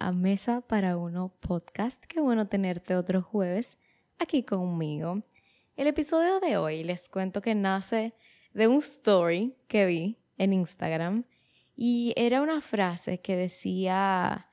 a 0.00 0.10
Mesa 0.10 0.62
para 0.62 0.96
Uno 0.96 1.32
Podcast. 1.40 2.02
Qué 2.06 2.20
bueno 2.20 2.48
tenerte 2.48 2.96
otro 2.96 3.20
jueves 3.20 3.76
aquí 4.18 4.42
conmigo. 4.42 5.22
El 5.76 5.86
episodio 5.86 6.40
de 6.40 6.56
hoy 6.56 6.82
les 6.82 7.08
cuento 7.08 7.42
que 7.42 7.54
nace 7.54 8.14
de 8.54 8.66
un 8.66 8.78
story 8.78 9.54
que 9.68 9.84
vi 9.84 10.16
en 10.38 10.54
Instagram 10.54 11.24
y 11.76 12.14
era 12.16 12.40
una 12.40 12.60
frase 12.62 13.20
que 13.20 13.36
decía 13.36 14.48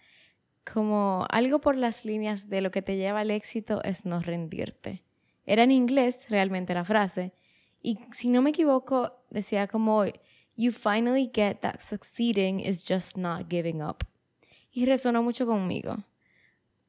como 0.72 1.26
algo 1.30 1.62
por 1.62 1.78
las 1.78 2.06
líneas 2.06 2.50
de 2.50 2.62
lo 2.62 2.70
que 2.72 2.82
te 2.82 2.98
lleva 2.98 3.22
al 3.22 3.32
éxito 3.32 3.82
es 3.84 4.06
no 4.06 4.20
rendirte. 4.20 5.04
Era 5.46 5.64
en 5.64 5.72
inglés 5.72 6.26
realmente 6.30 6.74
la 6.74 6.84
frase 6.84 7.34
y 7.82 7.98
si 8.12 8.30
no 8.30 8.42
me 8.42 8.50
equivoco 8.50 9.24
decía 9.30 9.68
como 9.68 10.06
you 10.56 10.72
finally 10.72 11.32
get 11.34 11.62
that 11.62 11.80
succeeding 11.80 12.60
is 12.60 12.84
just 12.88 13.18
not 13.18 13.50
giving 13.50 13.82
up. 13.82 14.04
Y 14.74 14.86
resonó 14.86 15.24
mucho 15.24 15.46
conmigo, 15.46 16.04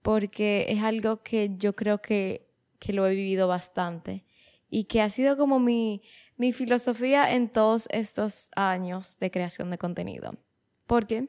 porque 0.02 0.66
es 0.68 0.82
algo 0.82 1.22
que 1.22 1.54
yo 1.56 1.76
creo 1.76 2.02
que, 2.02 2.48
que 2.80 2.92
lo 2.92 3.06
he 3.06 3.14
vivido 3.14 3.46
bastante 3.46 4.24
y 4.68 4.84
que 4.84 5.02
ha 5.02 5.10
sido 5.10 5.36
como 5.36 5.60
mi, 5.60 6.02
mi 6.36 6.52
filosofía 6.52 7.32
en 7.32 7.48
todos 7.48 7.86
estos 7.92 8.50
años 8.56 9.18
de 9.20 9.30
creación 9.30 9.70
de 9.70 9.78
contenido. 9.78 10.34
Porque 10.86 11.28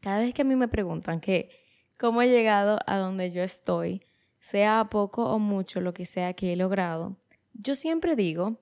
cada 0.00 0.20
vez 0.20 0.32
que 0.32 0.42
a 0.42 0.46
mí 0.46 0.56
me 0.56 0.68
preguntan 0.68 1.20
que 1.20 1.50
cómo 1.98 2.22
he 2.22 2.28
llegado 2.28 2.78
a 2.86 2.96
donde 2.96 3.30
yo 3.30 3.42
estoy, 3.42 4.02
sea 4.40 4.88
poco 4.88 5.26
o 5.26 5.38
mucho 5.38 5.80
lo 5.80 5.92
que 5.92 6.06
sea 6.06 6.32
que 6.32 6.52
he 6.52 6.56
logrado, 6.56 7.16
yo 7.52 7.74
siempre 7.74 8.16
digo 8.16 8.56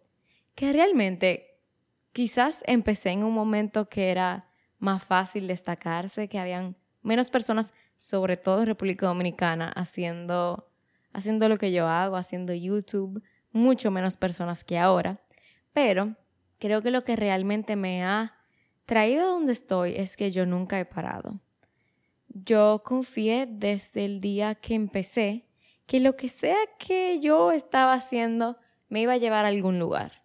que 0.55 0.73
realmente 0.73 1.51
Quizás 2.13 2.65
empecé 2.67 3.11
en 3.11 3.23
un 3.23 3.33
momento 3.33 3.89
que 3.89 4.11
era 4.11 4.41
más 4.79 5.05
fácil 5.05 5.47
destacarse, 5.47 6.29
que 6.29 6.39
habían 6.39 6.77
menos 7.03 7.31
personas, 7.31 7.73
sobre 7.99 8.37
todo 8.37 8.61
en 8.61 8.67
República 8.67 9.07
Dominicana, 9.07 9.69
haciendo, 9.69 10.69
haciendo 11.13 11.49
lo 11.49 11.59
que 11.59 11.73
yo 11.73 11.87
hago, 11.87 12.17
haciendo 12.17 12.55
YouTube, 12.55 13.23
mucho 13.53 13.91
menos 13.91 14.17
personas 14.17 14.65
que 14.65 14.79
ahora. 14.79 15.21
Pero 15.73 16.17
creo 16.59 16.83
que 16.83 16.91
lo 16.91 17.05
que 17.05 17.17
realmente 17.17 17.77
me 17.77 18.05
ha 18.05 18.33
traído 18.87 19.23
a 19.23 19.33
donde 19.33 19.53
estoy 19.53 19.95
es 19.97 20.17
que 20.17 20.31
yo 20.31 20.47
nunca 20.47 20.79
he 20.81 20.85
parado. 20.85 21.41
Yo 22.29 22.83
confié 22.85 23.47
desde 23.47 24.05
el 24.05 24.21
día 24.21 24.55
que 24.55 24.75
empecé 24.75 25.47
que 25.87 25.99
lo 25.99 26.17
que 26.17 26.29
sea 26.29 26.59
que 26.79 27.19
yo 27.21 27.51
estaba 27.51 27.95
haciendo 27.95 28.57
me 28.89 29.01
iba 29.01 29.15
a 29.15 29.19
llevar 29.19 29.45
a 29.45 29.49
algún 29.49 29.79
lugar. 29.79 30.20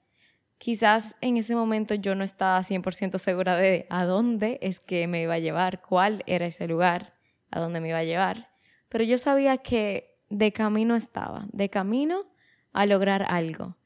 Quizás 0.57 1.15
en 1.21 1.37
ese 1.37 1.55
momento 1.55 1.95
yo 1.95 2.15
no 2.15 2.23
estaba 2.23 2.59
100% 2.63 3.17
segura 3.17 3.57
de 3.57 3.85
a 3.89 4.05
dónde 4.05 4.57
es 4.61 4.79
que 4.79 5.07
me 5.07 5.21
iba 5.21 5.35
a 5.35 5.39
llevar, 5.39 5.81
cuál 5.81 6.23
era 6.25 6.45
ese 6.45 6.67
lugar, 6.67 7.13
a 7.51 7.59
dónde 7.59 7.81
me 7.81 7.89
iba 7.89 7.99
a 7.99 8.03
llevar, 8.03 8.49
pero 8.89 9.03
yo 9.03 9.17
sabía 9.17 9.57
que 9.57 10.15
de 10.29 10.51
camino 10.51 10.95
estaba, 10.95 11.47
de 11.51 11.69
camino 11.69 12.25
a 12.73 12.85
lograr 12.85 13.25
algo. 13.27 13.77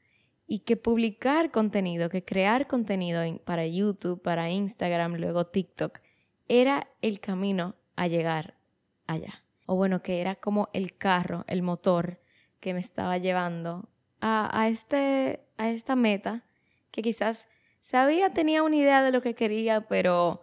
Y 0.46 0.60
que 0.60 0.76
publicar 0.76 1.52
contenido, 1.52 2.08
que 2.08 2.24
crear 2.24 2.66
contenido 2.66 3.22
para 3.44 3.66
YouTube, 3.66 4.20
para 4.20 4.50
Instagram, 4.50 5.14
luego 5.14 5.46
TikTok, 5.46 6.00
era 6.48 6.88
el 7.02 7.20
camino 7.20 7.76
a 7.94 8.08
llegar 8.08 8.54
allá. 9.06 9.44
O 9.66 9.76
bueno, 9.76 10.02
que 10.02 10.20
era 10.20 10.34
como 10.34 10.68
el 10.72 10.96
carro, 10.96 11.44
el 11.46 11.62
motor 11.62 12.20
que 12.58 12.74
me 12.74 12.80
estaba 12.80 13.16
llevando 13.18 13.88
a, 14.20 14.50
a, 14.52 14.68
este, 14.68 15.46
a 15.56 15.70
esta 15.70 15.94
meta 15.94 16.44
que 16.90 17.02
quizás 17.02 17.46
sabía, 17.82 18.30
tenía 18.30 18.62
una 18.62 18.76
idea 18.76 19.02
de 19.02 19.12
lo 19.12 19.22
que 19.22 19.34
quería, 19.34 19.82
pero 19.82 20.42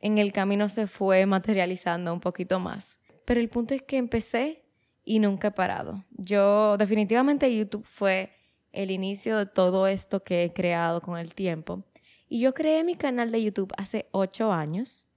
en 0.00 0.18
el 0.18 0.32
camino 0.32 0.68
se 0.68 0.86
fue 0.86 1.26
materializando 1.26 2.12
un 2.12 2.20
poquito 2.20 2.60
más. 2.60 2.96
Pero 3.24 3.40
el 3.40 3.48
punto 3.48 3.74
es 3.74 3.82
que 3.82 3.96
empecé 3.96 4.64
y 5.04 5.18
nunca 5.18 5.48
he 5.48 5.50
parado. 5.50 6.04
Yo 6.10 6.76
definitivamente 6.76 7.54
YouTube 7.54 7.84
fue 7.84 8.32
el 8.72 8.90
inicio 8.90 9.38
de 9.38 9.46
todo 9.46 9.86
esto 9.86 10.22
que 10.22 10.44
he 10.44 10.52
creado 10.52 11.00
con 11.00 11.18
el 11.18 11.34
tiempo. 11.34 11.84
Y 12.28 12.40
yo 12.40 12.54
creé 12.54 12.84
mi 12.84 12.94
canal 12.94 13.30
de 13.32 13.42
YouTube 13.42 13.72
hace 13.76 14.06
ocho 14.12 14.52
años 14.52 15.08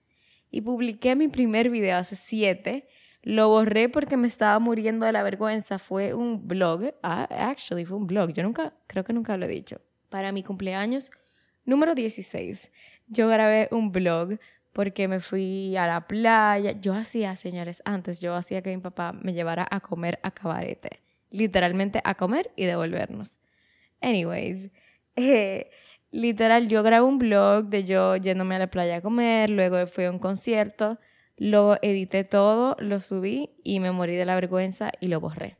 y 0.49 0.61
publiqué 0.61 1.15
mi 1.15 1.27
primer 1.27 1.69
video 1.69 1.97
hace 1.97 2.15
siete. 2.15 2.87
Lo 3.21 3.49
borré 3.49 3.89
porque 3.89 4.17
me 4.17 4.27
estaba 4.27 4.57
muriendo 4.59 5.05
de 5.05 5.11
la 5.11 5.23
vergüenza. 5.23 5.77
Fue 5.77 6.13
un 6.13 6.47
blog. 6.47 6.93
Ah, 7.03 7.27
actually, 7.29 7.85
fue 7.85 7.97
un 7.97 8.07
blog. 8.07 8.31
Yo 8.31 8.43
nunca, 8.43 8.73
creo 8.87 9.03
que 9.03 9.13
nunca 9.13 9.37
lo 9.37 9.45
he 9.45 9.49
dicho 9.49 9.79
para 10.11 10.31
mi 10.31 10.43
cumpleaños 10.43 11.09
número 11.65 11.95
16. 11.95 12.69
Yo 13.07 13.27
grabé 13.27 13.67
un 13.71 13.91
blog 13.91 14.37
porque 14.73 15.07
me 15.07 15.19
fui 15.19 15.75
a 15.77 15.87
la 15.87 16.07
playa. 16.07 16.73
Yo 16.79 16.93
hacía, 16.93 17.35
señores, 17.35 17.81
antes 17.85 18.19
yo 18.19 18.35
hacía 18.35 18.61
que 18.61 18.75
mi 18.75 18.81
papá 18.81 19.13
me 19.13 19.33
llevara 19.33 19.67
a 19.71 19.79
comer 19.79 20.19
a 20.21 20.31
cabarete. 20.31 20.99
Literalmente 21.31 22.01
a 22.03 22.13
comer 22.15 22.51
y 22.55 22.65
devolvernos. 22.65 23.39
Anyways, 24.01 24.69
eh, 25.15 25.71
literal, 26.11 26.67
yo 26.67 26.83
grabé 26.83 27.05
un 27.05 27.17
blog 27.17 27.65
de 27.65 27.85
yo 27.85 28.17
yéndome 28.17 28.55
a 28.55 28.59
la 28.59 28.67
playa 28.67 28.97
a 28.97 29.01
comer, 29.01 29.49
luego 29.49 29.87
fui 29.87 30.03
a 30.03 30.11
un 30.11 30.19
concierto, 30.19 30.99
lo 31.37 31.77
edité 31.81 32.23
todo, 32.23 32.75
lo 32.79 32.99
subí 32.99 33.51
y 33.63 33.79
me 33.79 33.91
morí 33.91 34.15
de 34.15 34.25
la 34.25 34.35
vergüenza 34.35 34.91
y 34.99 35.07
lo 35.07 35.21
borré. 35.21 35.57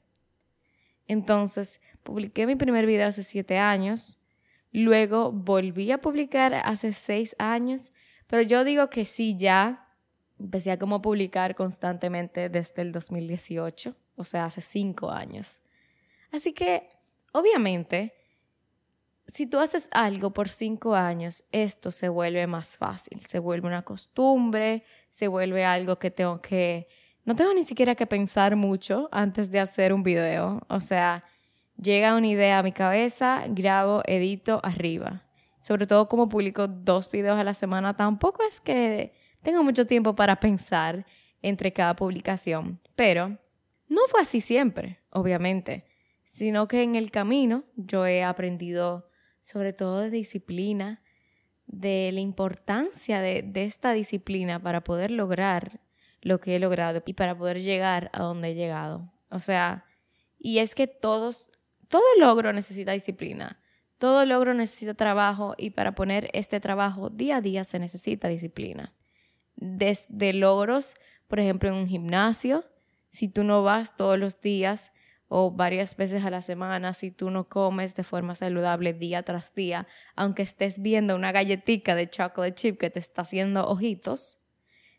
Entonces, 1.07 1.81
publiqué 2.03 2.45
mi 2.47 2.55
primer 2.55 2.85
video 2.85 3.07
hace 3.07 3.23
siete 3.23 3.57
años 3.57 4.20
Luego 4.71 5.31
volví 5.31 5.91
a 5.91 5.99
publicar 5.99 6.53
hace 6.53 6.93
seis 6.93 7.35
años, 7.37 7.91
pero 8.27 8.41
yo 8.41 8.63
digo 8.63 8.89
que 8.89 9.05
sí, 9.05 9.35
ya 9.37 9.87
empecé 10.39 10.71
a 10.71 10.79
como 10.79 11.01
publicar 11.01 11.55
constantemente 11.55 12.49
desde 12.49 12.81
el 12.81 12.91
2018, 12.91 13.95
o 14.15 14.23
sea, 14.23 14.45
hace 14.45 14.61
cinco 14.61 15.11
años. 15.11 15.61
Así 16.31 16.53
que, 16.53 16.87
obviamente, 17.33 18.13
si 19.27 19.45
tú 19.45 19.59
haces 19.59 19.89
algo 19.91 20.31
por 20.31 20.49
cinco 20.49 20.95
años, 20.95 21.43
esto 21.51 21.91
se 21.91 22.09
vuelve 22.09 22.47
más 22.47 22.77
fácil, 22.77 23.21
se 23.27 23.39
vuelve 23.39 23.67
una 23.67 23.83
costumbre, 23.83 24.83
se 25.09 25.27
vuelve 25.27 25.63
algo 25.65 25.99
que 25.99 26.11
tengo 26.11 26.41
que, 26.41 26.87
no 27.25 27.35
tengo 27.35 27.53
ni 27.53 27.63
siquiera 27.63 27.95
que 27.95 28.07
pensar 28.07 28.55
mucho 28.55 29.09
antes 29.11 29.51
de 29.51 29.59
hacer 29.59 29.93
un 29.93 30.03
video, 30.03 30.61
o 30.67 30.79
sea, 30.79 31.21
llega 31.81 32.15
una 32.15 32.27
idea 32.27 32.59
a 32.59 32.63
mi 32.63 32.71
cabeza, 32.71 33.43
grabo, 33.49 34.01
edito 34.05 34.59
arriba. 34.63 35.23
Sobre 35.61 35.87
todo 35.87 36.07
como 36.07 36.29
publico 36.29 36.67
dos 36.67 37.09
videos 37.11 37.39
a 37.39 37.43
la 37.43 37.53
semana, 37.53 37.95
tampoco 37.95 38.43
es 38.49 38.61
que 38.61 39.13
tengo 39.41 39.63
mucho 39.63 39.85
tiempo 39.85 40.15
para 40.15 40.39
pensar 40.39 41.05
entre 41.41 41.73
cada 41.73 41.95
publicación, 41.95 42.79
pero 42.95 43.37
no 43.87 44.01
fue 44.07 44.21
así 44.21 44.41
siempre, 44.41 44.99
obviamente, 45.09 45.85
sino 46.23 46.67
que 46.67 46.83
en 46.83 46.95
el 46.95 47.11
camino 47.11 47.63
yo 47.75 48.05
he 48.05 48.23
aprendido 48.23 49.09
sobre 49.41 49.73
todo 49.73 49.99
de 49.99 50.11
disciplina, 50.11 51.01
de 51.65 52.11
la 52.13 52.19
importancia 52.19 53.21
de, 53.21 53.41
de 53.43 53.65
esta 53.65 53.93
disciplina 53.93 54.61
para 54.61 54.83
poder 54.83 55.09
lograr 55.09 55.81
lo 56.21 56.39
que 56.39 56.55
he 56.55 56.59
logrado 56.59 57.01
y 57.05 57.13
para 57.13 57.35
poder 57.35 57.61
llegar 57.61 58.09
a 58.13 58.23
donde 58.23 58.49
he 58.49 58.55
llegado. 58.55 59.11
O 59.29 59.39
sea, 59.39 59.83
y 60.37 60.59
es 60.59 60.75
que 60.75 60.87
todos 60.87 61.50
todo 61.91 62.03
logro 62.17 62.53
necesita 62.53 62.93
disciplina. 62.93 63.59
Todo 63.99 64.25
logro 64.25 64.55
necesita 64.55 64.95
trabajo 64.95 65.53
y 65.57 65.71
para 65.71 65.93
poner 65.93 66.29
este 66.33 66.59
trabajo 66.59 67.09
día 67.09 67.35
a 67.35 67.41
día 67.41 67.63
se 67.65 67.77
necesita 67.77 68.29
disciplina. 68.29 68.95
Desde 69.57 70.33
logros, 70.33 70.95
por 71.27 71.39
ejemplo, 71.39 71.69
en 71.69 71.75
un 71.75 71.87
gimnasio, 71.87 72.65
si 73.09 73.27
tú 73.27 73.43
no 73.43 73.61
vas 73.61 73.95
todos 73.95 74.17
los 74.17 74.39
días 74.41 74.91
o 75.27 75.51
varias 75.51 75.95
veces 75.97 76.23
a 76.23 76.29
la 76.29 76.41
semana, 76.41 76.93
si 76.93 77.11
tú 77.11 77.29
no 77.29 77.49
comes 77.49 77.93
de 77.93 78.03
forma 78.03 78.35
saludable 78.35 78.93
día 78.93 79.23
tras 79.23 79.53
día, 79.53 79.85
aunque 80.15 80.43
estés 80.43 80.81
viendo 80.81 81.15
una 81.15 81.31
galletita 81.31 81.93
de 81.93 82.09
chocolate 82.09 82.55
chip 82.55 82.77
que 82.79 82.89
te 82.89 82.99
está 82.99 83.23
haciendo 83.23 83.67
ojitos, 83.67 84.39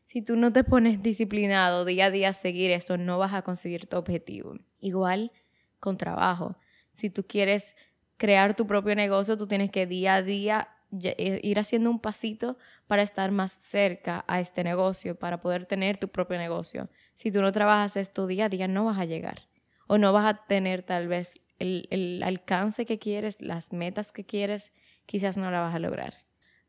si 0.07 0.21
tú 0.21 0.37
no 0.37 0.53
te 0.53 0.63
pones 0.63 1.03
disciplinado 1.03 1.87
día 1.87 2.07
a 2.07 2.11
día 2.11 2.29
a 2.29 2.35
seguir 2.35 2.71
esto, 2.71 2.99
no 2.99 3.17
vas 3.17 3.33
a 3.33 3.41
conseguir 3.41 3.87
tu 3.87 3.97
objetivo. 3.97 4.59
Igual 4.79 5.33
con 5.81 5.97
trabajo. 5.97 6.57
Si 6.93 7.11
tú 7.11 7.27
quieres 7.27 7.77
crear 8.17 8.55
tu 8.55 8.67
propio 8.67 8.95
negocio, 8.95 9.37
tú 9.37 9.47
tienes 9.47 9.71
que 9.71 9.87
día 9.87 10.17
a 10.17 10.23
día 10.23 10.69
eh, 11.03 11.41
ir 11.43 11.59
haciendo 11.59 11.91
un 11.91 11.99
pasito 11.99 12.59
para 12.87 13.03
estar 13.03 13.31
más 13.31 13.53
cerca 13.53 14.25
a 14.29 14.41
este 14.41 14.63
negocio, 14.63 15.19
para 15.19 15.41
poder 15.41 15.65
tener 15.65 15.97
tu 15.97 16.09
propio 16.09 16.37
negocio. 16.39 16.91
Si 17.17 17.33
tú 17.33 17.41
no 17.41 17.51
trabajas 17.51 17.97
esto 17.97 18.27
día 18.27 18.45
a 18.45 18.49
día, 18.49 18.69
no 18.69 18.85
vas 18.85 18.99
a 18.99 19.07
llegar. 19.07 19.49
O 19.87 19.97
no 19.97 20.13
vas 20.13 20.27
a 20.27 20.45
tener 20.47 20.83
tal 20.83 21.09
vez 21.09 21.35
el, 21.59 21.89
el 21.91 22.23
alcance 22.23 22.85
que 22.85 22.99
quieres, 22.99 23.41
las 23.41 23.73
metas 23.73 24.13
que 24.13 24.25
quieres, 24.25 24.73
quizás 25.07 25.37
no 25.37 25.51
la 25.51 25.61
vas 25.63 25.75
a 25.75 25.79
lograr. 25.79 26.15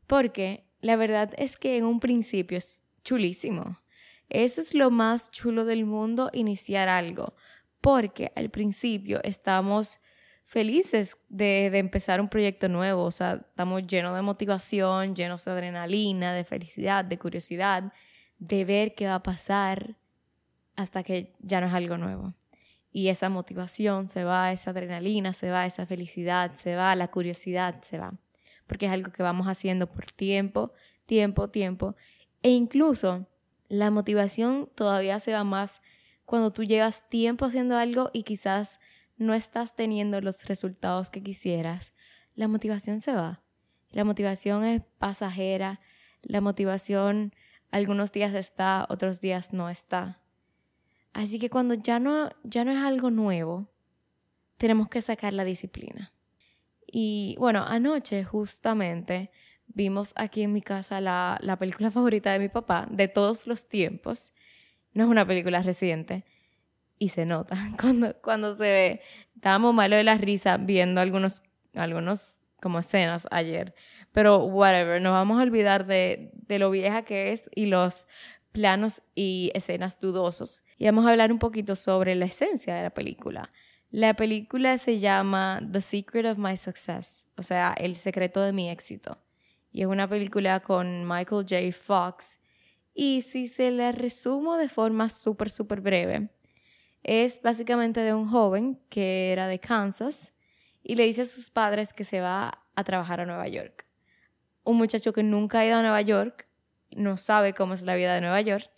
Porque 0.06 0.66
la 0.80 0.96
verdad 0.96 1.32
es 1.36 1.56
que 1.56 1.76
en 1.76 1.84
un 1.84 2.00
principio 2.00 2.58
es 2.58 2.82
chulísimo. 3.04 3.78
Eso 4.30 4.60
es 4.60 4.74
lo 4.74 4.90
más 4.90 5.30
chulo 5.30 5.64
del 5.64 5.84
mundo, 5.84 6.30
iniciar 6.32 6.88
algo. 6.88 7.34
Porque 7.80 8.32
al 8.36 8.50
principio 8.50 9.22
estamos 9.22 9.98
felices 10.44 11.16
de, 11.28 11.66
empezar 11.78 12.20
un 12.20 12.28
proyecto 12.28 12.68
nuevo, 12.68 13.04
o 13.04 13.10
sea, 13.10 13.44
estamos 13.48 13.86
llenos 13.86 14.14
de 14.14 14.22
motivación, 14.22 15.14
llenos 15.14 15.44
de 15.44 15.50
adrenalina, 15.50 16.32
de 16.32 16.44
felicidad, 16.44 17.04
de 17.04 17.18
curiosidad, 17.18 17.92
de 18.38 18.64
ver 18.64 18.94
qué 18.94 19.06
va 19.06 19.16
a 19.16 19.22
pasar 19.22 19.96
hasta 20.76 21.02
que 21.02 21.34
ya 21.40 21.60
no 21.60 21.66
es 21.66 21.74
algo 21.74 21.96
nuevo. 21.96 22.34
Y 22.92 23.08
esa 23.08 23.28
motivación 23.28 24.08
se 24.08 24.22
va, 24.22 24.52
esa 24.52 24.70
adrenalina 24.70 25.32
se 25.32 25.50
va, 25.50 25.66
esa 25.66 25.86
felicidad 25.86 26.52
se 26.56 26.76
va, 26.76 26.94
la 26.94 27.08
curiosidad 27.08 27.82
se 27.82 27.98
va. 27.98 28.14
Porque 28.66 28.86
es 28.86 28.92
algo 28.92 29.10
que 29.10 29.22
vamos 29.22 29.48
haciendo 29.48 29.90
por 29.90 30.04
tiempo, 30.06 30.72
tiempo, 31.06 31.50
tiempo. 31.50 31.96
E 32.42 32.50
incluso 32.50 33.26
la 33.68 33.90
motivación 33.90 34.70
todavía 34.74 35.18
se 35.18 35.32
va 35.32 35.42
más 35.42 35.80
cuando 36.24 36.52
tú 36.52 36.64
llevas 36.64 37.08
tiempo 37.08 37.44
haciendo 37.44 37.76
algo 37.76 38.10
y 38.12 38.22
quizás 38.22 38.78
no 39.16 39.34
estás 39.34 39.74
teniendo 39.76 40.20
los 40.20 40.46
resultados 40.46 41.10
que 41.10 41.22
quisieras. 41.22 41.92
La 42.34 42.48
motivación 42.48 43.00
se 43.00 43.12
va. 43.12 43.42
La 43.90 44.04
motivación 44.04 44.64
es 44.64 44.82
pasajera. 44.98 45.80
La 46.22 46.40
motivación 46.40 47.32
algunos 47.70 48.12
días 48.12 48.34
está, 48.34 48.86
otros 48.88 49.20
días 49.20 49.52
no 49.52 49.68
está. 49.68 50.20
Así 51.12 51.38
que 51.38 51.50
cuando 51.50 51.74
ya 51.74 51.98
no, 51.98 52.30
ya 52.42 52.64
no 52.64 52.72
es 52.72 52.78
algo 52.78 53.10
nuevo, 53.10 53.68
tenemos 54.58 54.88
que 54.88 55.02
sacar 55.02 55.32
la 55.32 55.44
disciplina. 55.44 56.12
Y 56.86 57.36
bueno, 57.38 57.64
anoche 57.66 58.24
justamente 58.24 59.30
vimos 59.66 60.12
aquí 60.16 60.42
en 60.42 60.52
mi 60.52 60.62
casa 60.62 61.00
la, 61.00 61.38
la 61.40 61.58
película 61.58 61.90
favorita 61.92 62.32
de 62.32 62.38
mi 62.38 62.48
papá 62.48 62.86
de 62.90 63.08
todos 63.08 63.46
los 63.46 63.68
tiempos. 63.68 64.32
No 64.92 65.04
es 65.04 65.10
una 65.10 65.26
película 65.26 65.60
reciente, 65.62 66.24
y 66.98 67.10
se 67.10 67.26
nota 67.26 67.56
cuando, 67.80 68.14
cuando 68.20 68.54
se 68.54 68.62
ve. 68.62 69.00
Estábamos 69.34 69.74
malos 69.74 69.98
de 69.98 70.04
la 70.04 70.16
risa 70.16 70.56
viendo 70.56 71.00
algunos, 71.00 71.42
algunos 71.74 72.40
como 72.60 72.78
escenas 72.78 73.26
ayer, 73.30 73.74
pero 74.12 74.44
whatever, 74.44 75.02
nos 75.02 75.12
vamos 75.12 75.38
a 75.38 75.42
olvidar 75.42 75.86
de, 75.86 76.30
de 76.32 76.58
lo 76.58 76.70
vieja 76.70 77.02
que 77.02 77.32
es 77.32 77.50
y 77.54 77.66
los 77.66 78.06
planos 78.52 79.02
y 79.14 79.50
escenas 79.54 80.00
dudosos. 80.00 80.62
Y 80.78 80.86
vamos 80.86 81.04
a 81.04 81.10
hablar 81.10 81.32
un 81.32 81.38
poquito 81.38 81.76
sobre 81.76 82.14
la 82.14 82.24
esencia 82.24 82.74
de 82.74 82.84
la 82.84 82.90
película. 82.90 83.50
La 83.90 84.14
película 84.14 84.78
se 84.78 84.98
llama 84.98 85.60
The 85.70 85.80
Secret 85.80 86.26
of 86.26 86.38
My 86.38 86.56
Success, 86.56 87.26
o 87.36 87.42
sea, 87.42 87.74
El 87.76 87.96
secreto 87.96 88.40
de 88.40 88.52
mi 88.52 88.70
éxito. 88.70 89.18
Y 89.70 89.82
es 89.82 89.88
una 89.88 90.08
película 90.08 90.60
con 90.60 91.06
Michael 91.06 91.46
J. 91.48 91.56
Fox. 91.72 92.40
Y 92.94 93.22
si 93.22 93.48
se 93.48 93.72
la 93.72 93.92
resumo 93.92 94.56
de 94.56 94.68
forma 94.68 95.08
súper, 95.08 95.50
súper 95.50 95.80
breve, 95.80 96.28
es 97.04 97.40
básicamente 97.42 98.00
de 98.00 98.14
un 98.14 98.28
joven 98.28 98.80
que 98.88 99.30
era 99.30 99.46
de 99.46 99.60
Kansas 99.60 100.32
y 100.82 100.96
le 100.96 101.04
dice 101.04 101.22
a 101.22 101.26
sus 101.26 101.50
padres 101.50 101.92
que 101.92 102.04
se 102.04 102.20
va 102.20 102.64
a 102.74 102.84
trabajar 102.84 103.20
a 103.20 103.26
Nueva 103.26 103.46
York. 103.46 103.86
Un 104.64 104.78
muchacho 104.78 105.12
que 105.12 105.22
nunca 105.22 105.60
ha 105.60 105.66
ido 105.66 105.76
a 105.76 105.82
Nueva 105.82 106.00
York, 106.00 106.48
no 106.90 107.18
sabe 107.18 107.52
cómo 107.52 107.74
es 107.74 107.82
la 107.82 107.94
vida 107.94 108.14
de 108.14 108.22
Nueva 108.22 108.40
York 108.40 108.70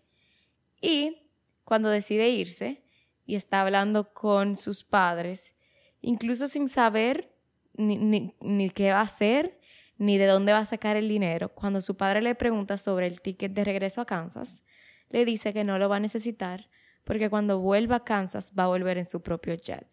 y 0.80 1.30
cuando 1.64 1.88
decide 1.88 2.28
irse 2.28 2.82
y 3.24 3.36
está 3.36 3.62
hablando 3.62 4.12
con 4.12 4.56
sus 4.56 4.82
padres, 4.82 5.52
incluso 6.00 6.48
sin 6.48 6.68
saber 6.68 7.32
ni, 7.74 8.34
ni 8.40 8.70
qué 8.70 8.90
va 8.90 9.00
a 9.00 9.02
hacer, 9.02 9.60
ni 9.98 10.18
de 10.18 10.26
dónde 10.26 10.52
va 10.52 10.58
a 10.58 10.66
sacar 10.66 10.96
el 10.96 11.08
dinero, 11.08 11.50
cuando 11.50 11.80
su 11.80 11.96
padre 11.96 12.22
le 12.22 12.34
pregunta 12.34 12.76
sobre 12.76 13.06
el 13.06 13.20
ticket 13.20 13.52
de 13.52 13.64
regreso 13.64 14.00
a 14.00 14.06
Kansas, 14.06 14.62
le 15.10 15.24
dice 15.24 15.52
que 15.52 15.64
no 15.64 15.78
lo 15.78 15.88
va 15.88 15.96
a 15.96 16.00
necesitar 16.00 16.68
porque 17.06 17.30
cuando 17.30 17.60
vuelva 17.60 17.96
a 17.96 18.04
Kansas 18.04 18.52
va 18.58 18.64
a 18.64 18.66
volver 18.66 18.98
en 18.98 19.06
su 19.06 19.22
propio 19.22 19.54
jet. 19.54 19.86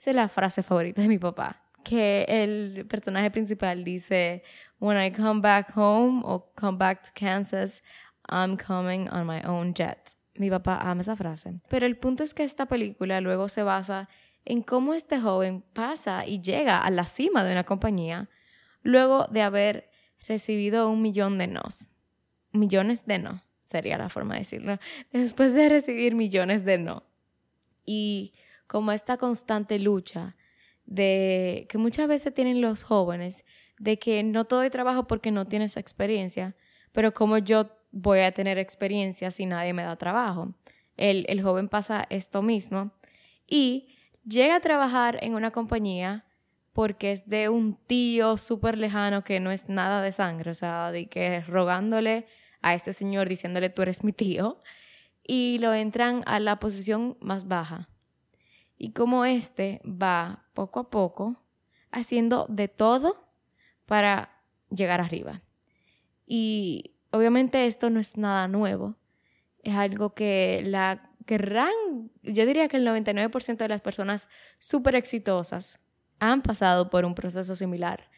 Esa 0.00 0.10
es 0.10 0.16
la 0.16 0.28
frase 0.28 0.62
favorita 0.62 1.02
de 1.02 1.08
mi 1.08 1.18
papá, 1.18 1.62
que 1.84 2.24
el 2.26 2.86
personaje 2.86 3.30
principal 3.30 3.84
dice, 3.84 4.42
When 4.80 4.98
I 4.98 5.12
come 5.12 5.42
back 5.42 5.76
home 5.76 6.22
o 6.24 6.50
come 6.58 6.78
back 6.78 7.02
to 7.02 7.10
Kansas, 7.14 7.82
I'm 8.30 8.56
coming 8.56 9.10
on 9.10 9.26
my 9.26 9.42
own 9.44 9.74
jet. 9.74 10.16
Mi 10.36 10.48
papá 10.48 10.78
ama 10.80 11.02
esa 11.02 11.14
frase. 11.16 11.60
Pero 11.68 11.84
el 11.84 11.98
punto 11.98 12.24
es 12.24 12.32
que 12.32 12.44
esta 12.44 12.64
película 12.64 13.20
luego 13.20 13.50
se 13.50 13.62
basa 13.62 14.08
en 14.46 14.62
cómo 14.62 14.94
este 14.94 15.20
joven 15.20 15.62
pasa 15.74 16.26
y 16.26 16.40
llega 16.40 16.78
a 16.78 16.90
la 16.90 17.04
cima 17.04 17.44
de 17.44 17.52
una 17.52 17.64
compañía 17.64 18.30
luego 18.82 19.26
de 19.30 19.42
haber 19.42 19.90
recibido 20.26 20.88
un 20.88 21.02
millón 21.02 21.36
de 21.36 21.46
nos. 21.46 21.90
Millones 22.52 23.04
de 23.04 23.18
no 23.18 23.44
sería 23.64 23.98
la 23.98 24.08
forma 24.08 24.34
de 24.34 24.40
decirlo, 24.40 24.78
después 25.12 25.54
de 25.54 25.68
recibir 25.68 26.14
millones 26.14 26.64
de 26.64 26.78
no. 26.78 27.02
Y 27.84 28.32
como 28.66 28.92
esta 28.92 29.16
constante 29.16 29.78
lucha 29.78 30.36
de 30.86 31.66
que 31.68 31.78
muchas 31.78 32.08
veces 32.08 32.32
tienen 32.34 32.60
los 32.60 32.82
jóvenes, 32.82 33.44
de 33.78 33.98
que 33.98 34.22
no 34.22 34.44
todo 34.44 34.60
hay 34.60 34.70
trabajo 34.70 35.06
porque 35.06 35.30
no 35.30 35.46
tienes 35.46 35.76
experiencia, 35.76 36.54
pero 36.92 37.12
como 37.12 37.38
yo 37.38 37.70
voy 37.90 38.20
a 38.20 38.32
tener 38.32 38.58
experiencia 38.58 39.30
si 39.30 39.46
nadie 39.46 39.72
me 39.72 39.82
da 39.82 39.96
trabajo. 39.96 40.54
El, 40.96 41.24
el 41.28 41.42
joven 41.42 41.68
pasa 41.68 42.06
esto 42.10 42.42
mismo 42.42 42.92
y 43.48 43.88
llega 44.26 44.56
a 44.56 44.60
trabajar 44.60 45.18
en 45.22 45.34
una 45.34 45.50
compañía 45.50 46.20
porque 46.72 47.12
es 47.12 47.28
de 47.28 47.48
un 47.48 47.76
tío 47.76 48.36
súper 48.36 48.78
lejano 48.78 49.24
que 49.24 49.40
no 49.40 49.50
es 49.50 49.68
nada 49.68 50.02
de 50.02 50.12
sangre, 50.12 50.50
o 50.50 50.54
sea, 50.54 50.90
de 50.90 51.06
que 51.06 51.40
rogándole 51.40 52.26
a 52.64 52.74
este 52.74 52.94
señor 52.94 53.28
diciéndole 53.28 53.68
tú 53.68 53.82
eres 53.82 54.02
mi 54.02 54.12
tío 54.12 54.62
y 55.22 55.58
lo 55.58 55.74
entran 55.74 56.22
a 56.24 56.40
la 56.40 56.58
posición 56.58 57.18
más 57.20 57.46
baja. 57.46 57.90
Y 58.78 58.92
como 58.92 59.26
este 59.26 59.82
va 59.84 60.46
poco 60.54 60.80
a 60.80 60.90
poco 60.90 61.36
haciendo 61.92 62.46
de 62.48 62.68
todo 62.68 63.28
para 63.84 64.42
llegar 64.70 65.02
arriba. 65.02 65.42
Y 66.26 66.94
obviamente 67.10 67.66
esto 67.66 67.90
no 67.90 68.00
es 68.00 68.16
nada 68.16 68.48
nuevo. 68.48 68.96
Es 69.62 69.74
algo 69.74 70.14
que 70.14 70.62
la 70.64 71.10
querrán, 71.26 72.10
yo 72.22 72.46
diría 72.46 72.68
que 72.68 72.78
el 72.78 72.86
99% 72.86 73.58
de 73.58 73.68
las 73.68 73.82
personas 73.82 74.26
súper 74.58 74.94
exitosas 74.94 75.78
han 76.18 76.40
pasado 76.40 76.88
por 76.88 77.04
un 77.04 77.14
proceso 77.14 77.56
similar. 77.56 78.08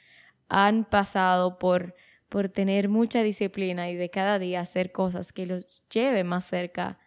Han 0.48 0.84
pasado 0.84 1.58
por 1.58 1.96
por 2.28 2.48
tener 2.48 2.88
mucha 2.88 3.22
disciplina 3.22 3.90
y 3.90 3.96
de 3.96 4.10
cada 4.10 4.38
día 4.38 4.60
hacer 4.60 4.92
cosas 4.92 5.32
que 5.32 5.46
los 5.46 5.82
lleve 5.88 6.24
más 6.24 6.46
cerca 6.46 6.98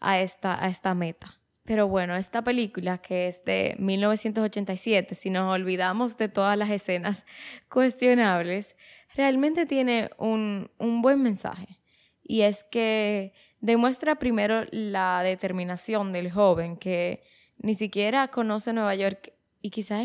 a 0.00 0.20
esta, 0.20 0.62
a 0.64 0.68
esta 0.68 0.94
meta. 0.94 1.38
Pero 1.64 1.86
bueno, 1.86 2.16
esta 2.16 2.42
película 2.42 2.98
que 2.98 3.28
es 3.28 3.44
de 3.44 3.76
1987, 3.78 5.14
si 5.14 5.30
nos 5.30 5.52
olvidamos 5.52 6.16
de 6.16 6.28
todas 6.28 6.56
las 6.56 6.70
escenas 6.70 7.24
cuestionables, 7.68 8.74
realmente 9.14 9.66
tiene 9.66 10.10
un, 10.18 10.70
un 10.78 11.02
buen 11.02 11.22
mensaje. 11.22 11.78
Y 12.24 12.42
es 12.42 12.64
que 12.64 13.32
demuestra 13.60 14.16
primero 14.18 14.62
la 14.70 15.22
determinación 15.22 16.12
del 16.12 16.32
joven 16.32 16.76
que 16.76 17.22
ni 17.58 17.74
siquiera 17.74 18.28
conoce 18.28 18.72
Nueva 18.72 18.94
York 18.94 19.34
y 19.60 19.70
quizá, 19.70 20.02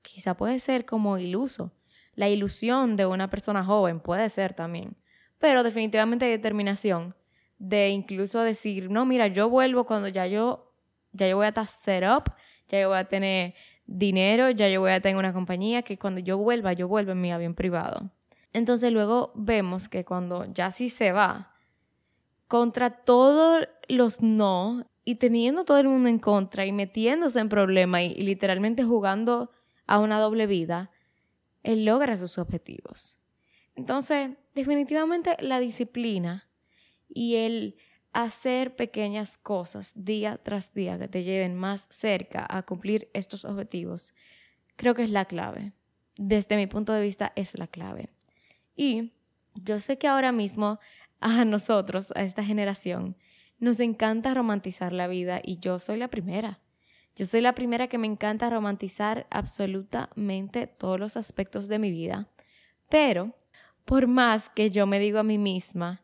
quizá 0.00 0.36
puede 0.36 0.58
ser 0.60 0.86
como 0.86 1.18
iluso 1.18 1.72
la 2.20 2.28
ilusión 2.28 2.96
de 2.96 3.06
una 3.06 3.30
persona 3.30 3.64
joven, 3.64 3.98
puede 3.98 4.28
ser 4.28 4.52
también, 4.52 4.94
pero 5.38 5.62
definitivamente 5.62 6.26
hay 6.26 6.32
determinación 6.32 7.14
de 7.58 7.88
incluso 7.88 8.40
decir, 8.40 8.90
no, 8.90 9.06
mira, 9.06 9.28
yo 9.28 9.48
vuelvo 9.48 9.84
cuando 9.84 10.06
ya 10.06 10.26
yo, 10.26 10.70
ya 11.12 11.26
yo 11.28 11.36
voy 11.36 11.46
a 11.46 11.48
estar 11.48 11.66
set 11.66 12.04
up, 12.04 12.24
ya 12.68 12.78
yo 12.78 12.90
voy 12.90 12.98
a 12.98 13.08
tener 13.08 13.54
dinero, 13.86 14.50
ya 14.50 14.68
yo 14.68 14.80
voy 14.80 14.90
a 14.90 15.00
tener 15.00 15.16
una 15.16 15.32
compañía, 15.32 15.80
que 15.80 15.98
cuando 15.98 16.20
yo 16.20 16.36
vuelva, 16.36 16.74
yo 16.74 16.88
vuelvo 16.88 17.12
en 17.12 17.22
mi 17.22 17.32
avión 17.32 17.54
privado. 17.54 18.10
Entonces 18.52 18.92
luego 18.92 19.32
vemos 19.34 19.88
que 19.88 20.04
cuando 20.04 20.44
ya 20.52 20.72
sí 20.72 20.90
se 20.90 21.12
va, 21.12 21.54
contra 22.48 22.90
todos 22.90 23.66
los 23.88 24.20
no, 24.20 24.86
y 25.06 25.14
teniendo 25.14 25.64
todo 25.64 25.78
el 25.78 25.88
mundo 25.88 26.10
en 26.10 26.18
contra 26.18 26.66
y 26.66 26.72
metiéndose 26.72 27.40
en 27.40 27.48
problemas 27.48 28.02
y 28.02 28.20
literalmente 28.20 28.84
jugando 28.84 29.50
a 29.86 29.98
una 30.00 30.20
doble 30.20 30.46
vida, 30.46 30.90
él 31.62 31.84
logra 31.84 32.16
sus 32.16 32.38
objetivos. 32.38 33.18
Entonces, 33.74 34.30
definitivamente 34.54 35.36
la 35.40 35.60
disciplina 35.60 36.48
y 37.08 37.36
el 37.36 37.76
hacer 38.12 38.74
pequeñas 38.74 39.38
cosas 39.38 39.92
día 39.96 40.38
tras 40.42 40.74
día 40.74 40.98
que 40.98 41.08
te 41.08 41.22
lleven 41.22 41.54
más 41.54 41.86
cerca 41.90 42.46
a 42.48 42.62
cumplir 42.62 43.08
estos 43.14 43.44
objetivos, 43.44 44.14
creo 44.76 44.94
que 44.94 45.04
es 45.04 45.10
la 45.10 45.26
clave. 45.26 45.72
Desde 46.16 46.56
mi 46.56 46.66
punto 46.66 46.92
de 46.92 47.02
vista 47.02 47.32
es 47.36 47.56
la 47.58 47.66
clave. 47.66 48.10
Y 48.74 49.12
yo 49.64 49.80
sé 49.80 49.98
que 49.98 50.08
ahora 50.08 50.32
mismo 50.32 50.80
a 51.20 51.44
nosotros, 51.44 52.12
a 52.16 52.22
esta 52.22 52.44
generación, 52.44 53.16
nos 53.58 53.78
encanta 53.78 54.34
romantizar 54.34 54.92
la 54.92 55.06
vida 55.06 55.40
y 55.42 55.58
yo 55.58 55.78
soy 55.78 55.98
la 55.98 56.08
primera. 56.08 56.60
Yo 57.16 57.26
soy 57.26 57.40
la 57.40 57.54
primera 57.54 57.88
que 57.88 57.98
me 57.98 58.06
encanta 58.06 58.50
romantizar 58.50 59.26
absolutamente 59.30 60.66
todos 60.66 60.98
los 60.98 61.16
aspectos 61.16 61.68
de 61.68 61.78
mi 61.78 61.90
vida, 61.90 62.28
pero 62.88 63.34
por 63.84 64.06
más 64.06 64.48
que 64.48 64.70
yo 64.70 64.86
me 64.86 64.98
digo 64.98 65.18
a 65.18 65.24
mí 65.24 65.38
misma 65.38 66.02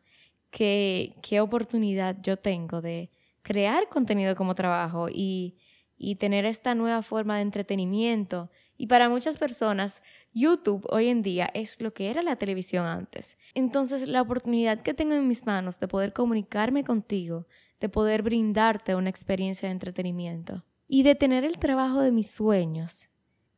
que 0.51 1.15
qué 1.21 1.39
oportunidad 1.39 2.17
yo 2.21 2.37
tengo 2.37 2.81
de 2.81 3.09
crear 3.41 3.89
contenido 3.89 4.35
como 4.35 4.55
trabajo 4.55 5.07
y 5.09 5.57
y 5.97 6.15
tener 6.15 6.45
esta 6.45 6.75
nueva 6.75 7.01
forma 7.01 7.37
de 7.37 7.41
entretenimiento. 7.41 8.51
Y 8.77 8.87
para 8.87 9.09
muchas 9.09 9.37
personas, 9.37 10.01
YouTube 10.33 10.85
hoy 10.89 11.07
en 11.07 11.23
día 11.23 11.49
es 11.53 11.81
lo 11.81 11.93
que 11.93 12.11
era 12.11 12.21
la 12.21 12.35
televisión 12.35 12.85
antes. 12.85 13.35
Entonces, 13.55 14.07
la 14.07 14.21
oportunidad 14.21 14.83
que 14.83 14.93
tengo 14.93 15.15
en 15.15 15.27
mis 15.27 15.45
manos 15.45 15.79
de 15.79 15.87
poder 15.87 16.13
comunicarme 16.13 16.83
contigo, 16.83 17.47
de 17.79 17.89
poder 17.89 18.21
brindarte 18.21 18.95
una 18.95 19.09
experiencia 19.09 19.67
de 19.67 19.73
entretenimiento 19.73 20.63
y 20.87 21.03
de 21.03 21.15
tener 21.15 21.43
el 21.43 21.57
trabajo 21.59 22.01
de 22.01 22.11
mis 22.11 22.31
sueños, 22.31 23.09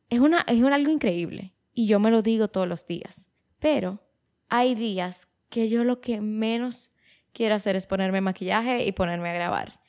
es, 0.09 0.19
una, 0.19 0.41
es 0.47 0.63
algo 0.63 0.91
increíble. 0.91 1.53
Y 1.73 1.87
yo 1.87 1.99
me 1.99 2.11
lo 2.11 2.21
digo 2.21 2.47
todos 2.47 2.67
los 2.67 2.85
días. 2.85 3.29
Pero 3.59 3.99
hay 4.49 4.75
días 4.75 5.27
que 5.49 5.69
yo 5.69 5.83
lo 5.83 6.01
que 6.01 6.21
menos 6.21 6.91
quiero 7.33 7.55
hacer 7.55 7.75
es 7.75 7.87
ponerme 7.87 8.21
maquillaje 8.21 8.85
y 8.85 8.91
ponerme 8.91 9.29
a 9.29 9.33
grabar. 9.33 9.79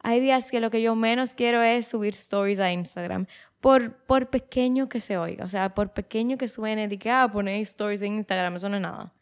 Hay 0.00 0.20
días 0.20 0.50
que 0.50 0.60
lo 0.60 0.70
que 0.70 0.82
yo 0.82 0.96
menos 0.96 1.34
quiero 1.34 1.62
es 1.62 1.86
subir 1.86 2.14
stories 2.14 2.58
a 2.58 2.72
Instagram, 2.72 3.26
por, 3.60 4.04
por 4.04 4.30
pequeño 4.30 4.88
que 4.88 4.98
se 4.98 5.16
oiga, 5.16 5.44
o 5.44 5.48
sea, 5.48 5.74
por 5.74 5.92
pequeño 5.92 6.36
que 6.36 6.48
suene 6.48 6.88
de 6.88 6.98
que, 6.98 7.10
ah, 7.10 7.30
poner 7.32 7.60
stories 7.62 8.02
en 8.02 8.14
Instagram, 8.14 8.56
eso 8.56 8.68
no 8.68 8.76
es 8.76 8.82
nada. 8.82 9.14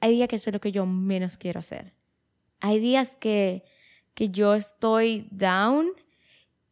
Hay 0.00 0.12
días 0.12 0.28
que 0.28 0.36
eso 0.36 0.50
es 0.50 0.54
lo 0.54 0.60
que 0.60 0.72
yo 0.72 0.84
menos 0.84 1.38
quiero 1.38 1.60
hacer. 1.60 1.94
Hay 2.60 2.78
días 2.78 3.16
que, 3.16 3.64
que 4.14 4.28
yo 4.28 4.54
estoy 4.54 5.26
down 5.30 5.88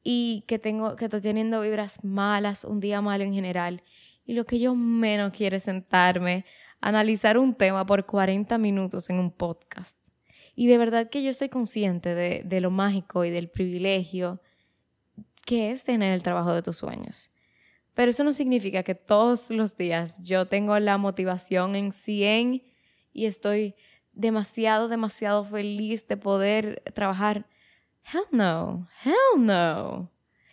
y 0.09 0.45
que 0.47 0.61
tengo 0.61 0.95
que 0.95 1.07
estoy 1.07 1.21
teniendo 1.21 1.61
vibras 1.63 2.05
malas, 2.05 2.63
un 2.63 2.79
día 2.79 3.03
malo 3.03 3.25
en 3.25 3.35
general, 3.35 3.83
y 4.25 4.35
lo 4.35 4.47
que 4.47 4.61
yo 4.61 4.77
menos 4.77 5.33
quiero 5.33 5.57
es 5.57 5.65
sentarme 5.65 6.45
a 6.81 6.91
analizar 6.91 7.37
un 7.37 7.57
tema 7.57 7.85
por 7.85 8.07
40 8.07 8.57
minutos 8.59 9.11
en 9.11 9.19
un 9.19 9.33
podcast. 9.33 9.99
Y 10.55 10.69
de 10.69 10.79
verdad 10.79 11.11
que 11.11 11.25
yo 11.25 11.31
estoy 11.31 11.49
consciente 11.49 12.15
de, 12.15 12.43
de 12.45 12.61
lo 12.61 12.71
mágico 12.71 13.25
y 13.25 13.31
del 13.31 13.49
privilegio 13.49 14.41
que 15.45 15.73
es 15.73 15.83
tener 15.83 16.13
el 16.13 16.23
trabajo 16.23 16.55
de 16.55 16.63
tus 16.63 16.77
sueños. 16.77 17.31
Pero 17.95 18.13
eso 18.13 18.23
no 18.23 18.33
significa 18.33 18.85
que 18.85 18.95
todos 18.95 19.51
los 19.51 19.77
días 19.77 20.23
yo 20.23 20.47
tengo 20.47 20.79
la 20.79 20.99
motivación 20.99 21.75
en 21.75 21.91
100 21.91 22.63
y 23.13 23.27
estoy 23.27 23.75
demasiado, 24.13 24.87
demasiado 24.87 25.45
feliz 25.45 26.07
de 26.07 26.17
poder 26.17 26.85
trabajar. 26.95 27.49
Hell 28.13 28.27
no, 28.31 28.89
hell 29.05 29.45
no. 29.45 30.11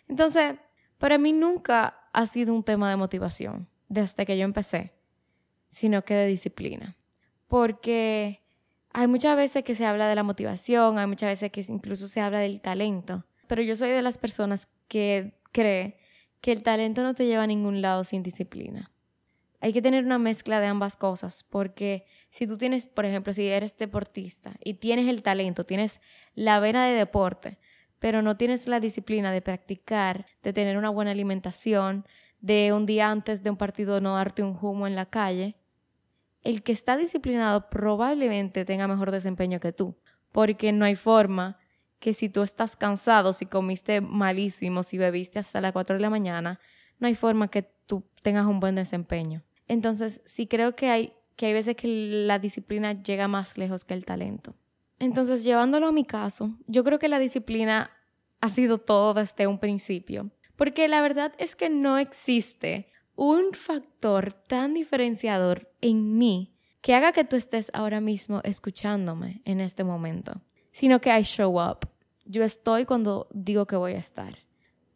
Entonces, 0.08 0.56
para 0.98 1.18
mí 1.18 1.32
nunca 1.32 2.08
ha 2.12 2.26
sido 2.26 2.54
un 2.54 2.64
tema 2.64 2.90
de 2.90 2.96
motivación 2.96 3.68
desde 3.88 4.26
que 4.26 4.36
yo 4.36 4.44
empecé, 4.44 4.92
sino 5.70 6.04
que 6.04 6.14
de 6.14 6.26
disciplina. 6.26 6.96
Porque 7.46 8.42
hay 8.92 9.06
muchas 9.06 9.36
veces 9.36 9.64
que 9.64 9.74
se 9.74 9.86
habla 9.86 10.08
de 10.08 10.14
la 10.14 10.22
motivación, 10.22 10.98
hay 10.98 11.06
muchas 11.06 11.30
veces 11.30 11.52
que 11.52 11.64
incluso 11.68 12.08
se 12.08 12.20
habla 12.20 12.38
del 12.38 12.60
talento, 12.60 13.24
pero 13.46 13.62
yo 13.62 13.76
soy 13.76 13.90
de 13.90 14.02
las 14.02 14.18
personas 14.18 14.68
que 14.88 15.40
cree 15.52 15.98
que 16.40 16.52
el 16.52 16.62
talento 16.62 17.02
no 17.02 17.14
te 17.14 17.26
lleva 17.26 17.44
a 17.44 17.46
ningún 17.46 17.82
lado 17.82 18.04
sin 18.04 18.22
disciplina. 18.22 18.93
Hay 19.64 19.72
que 19.72 19.80
tener 19.80 20.04
una 20.04 20.18
mezcla 20.18 20.60
de 20.60 20.66
ambas 20.66 20.94
cosas, 20.94 21.42
porque 21.42 22.04
si 22.28 22.46
tú 22.46 22.58
tienes, 22.58 22.84
por 22.84 23.06
ejemplo, 23.06 23.32
si 23.32 23.48
eres 23.48 23.78
deportista 23.78 24.52
y 24.62 24.74
tienes 24.74 25.08
el 25.08 25.22
talento, 25.22 25.64
tienes 25.64 26.02
la 26.34 26.60
vena 26.60 26.86
de 26.86 26.92
deporte, 26.92 27.56
pero 27.98 28.20
no 28.20 28.36
tienes 28.36 28.66
la 28.66 28.78
disciplina 28.78 29.32
de 29.32 29.40
practicar, 29.40 30.26
de 30.42 30.52
tener 30.52 30.76
una 30.76 30.90
buena 30.90 31.12
alimentación, 31.12 32.04
de 32.40 32.74
un 32.74 32.84
día 32.84 33.10
antes 33.10 33.42
de 33.42 33.48
un 33.48 33.56
partido 33.56 34.02
no 34.02 34.16
darte 34.16 34.42
un 34.42 34.58
humo 34.60 34.86
en 34.86 34.96
la 34.96 35.06
calle, 35.06 35.56
el 36.42 36.62
que 36.62 36.72
está 36.72 36.98
disciplinado 36.98 37.70
probablemente 37.70 38.66
tenga 38.66 38.86
mejor 38.86 39.12
desempeño 39.12 39.60
que 39.60 39.72
tú, 39.72 39.96
porque 40.30 40.72
no 40.72 40.84
hay 40.84 40.94
forma 40.94 41.58
que 42.00 42.12
si 42.12 42.28
tú 42.28 42.42
estás 42.42 42.76
cansado, 42.76 43.32
si 43.32 43.46
comiste 43.46 44.02
malísimo, 44.02 44.82
si 44.82 44.98
bebiste 44.98 45.38
hasta 45.38 45.62
las 45.62 45.72
4 45.72 45.96
de 45.96 46.02
la 46.02 46.10
mañana, 46.10 46.60
no 46.98 47.06
hay 47.06 47.14
forma 47.14 47.48
que 47.48 47.62
tú 47.62 48.04
tengas 48.20 48.44
un 48.44 48.60
buen 48.60 48.74
desempeño. 48.74 49.42
Entonces, 49.68 50.20
sí 50.24 50.46
creo 50.46 50.76
que 50.76 50.90
hay, 50.90 51.12
que 51.36 51.46
hay 51.46 51.52
veces 51.52 51.76
que 51.76 51.88
la 52.26 52.38
disciplina 52.38 53.02
llega 53.02 53.28
más 53.28 53.56
lejos 53.56 53.84
que 53.84 53.94
el 53.94 54.04
talento. 54.04 54.54
Entonces, 54.98 55.44
llevándolo 55.44 55.88
a 55.88 55.92
mi 55.92 56.04
caso, 56.04 56.56
yo 56.66 56.84
creo 56.84 56.98
que 56.98 57.08
la 57.08 57.18
disciplina 57.18 57.90
ha 58.40 58.48
sido 58.48 58.78
todo 58.78 59.14
desde 59.14 59.46
un 59.46 59.58
principio, 59.58 60.30
porque 60.56 60.88
la 60.88 61.02
verdad 61.02 61.32
es 61.38 61.56
que 61.56 61.70
no 61.70 61.98
existe 61.98 62.88
un 63.16 63.54
factor 63.54 64.32
tan 64.32 64.74
diferenciador 64.74 65.72
en 65.80 66.18
mí 66.18 66.54
que 66.80 66.94
haga 66.94 67.12
que 67.12 67.24
tú 67.24 67.36
estés 67.36 67.70
ahora 67.72 68.00
mismo 68.00 68.40
escuchándome 68.44 69.40
en 69.44 69.60
este 69.60 69.84
momento, 69.84 70.42
sino 70.72 71.00
que 71.00 71.16
I 71.16 71.22
show 71.22 71.58
up. 71.58 71.88
Yo 72.26 72.44
estoy 72.44 72.84
cuando 72.84 73.28
digo 73.32 73.66
que 73.66 73.76
voy 73.76 73.92
a 73.92 73.98
estar. 73.98 74.36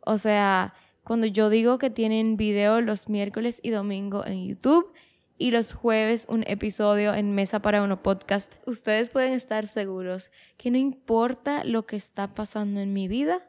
O 0.00 0.18
sea, 0.18 0.72
cuando 1.08 1.26
yo 1.26 1.48
digo 1.48 1.78
que 1.78 1.88
tienen 1.88 2.36
video 2.36 2.82
los 2.82 3.08
miércoles 3.08 3.60
y 3.62 3.70
domingo 3.70 4.26
en 4.26 4.46
YouTube 4.46 4.92
y 5.38 5.52
los 5.52 5.72
jueves 5.72 6.26
un 6.28 6.44
episodio 6.46 7.14
en 7.14 7.34
Mesa 7.34 7.62
para 7.62 7.82
Uno 7.82 8.02
podcast, 8.02 8.56
ustedes 8.66 9.08
pueden 9.08 9.32
estar 9.32 9.66
seguros 9.66 10.30
que 10.58 10.70
no 10.70 10.76
importa 10.76 11.64
lo 11.64 11.86
que 11.86 11.96
está 11.96 12.34
pasando 12.34 12.80
en 12.80 12.92
mi 12.92 13.08
vida, 13.08 13.40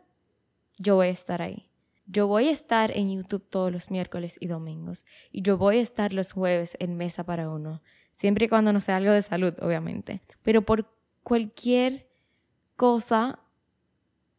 yo 0.77 0.95
voy 0.95 1.07
a 1.07 1.09
estar 1.09 1.41
ahí. 1.41 1.69
Yo 2.05 2.27
voy 2.27 2.47
a 2.47 2.51
estar 2.51 2.95
en 2.95 3.13
YouTube 3.13 3.43
todos 3.49 3.73
los 3.73 3.91
miércoles 3.91 4.37
y 4.39 4.47
domingos 4.47 5.05
y 5.29 5.41
yo 5.41 5.57
voy 5.57 5.79
a 5.79 5.81
estar 5.81 6.13
los 6.13 6.31
jueves 6.31 6.77
en 6.79 6.95
Mesa 6.95 7.25
para 7.25 7.49
Uno, 7.49 7.81
siempre 8.13 8.45
y 8.45 8.47
cuando 8.47 8.71
no 8.71 8.79
sea 8.79 8.95
algo 8.95 9.11
de 9.11 9.21
salud, 9.21 9.53
obviamente. 9.61 10.21
Pero 10.43 10.61
por 10.61 10.89
cualquier 11.23 12.07
cosa 12.77 13.37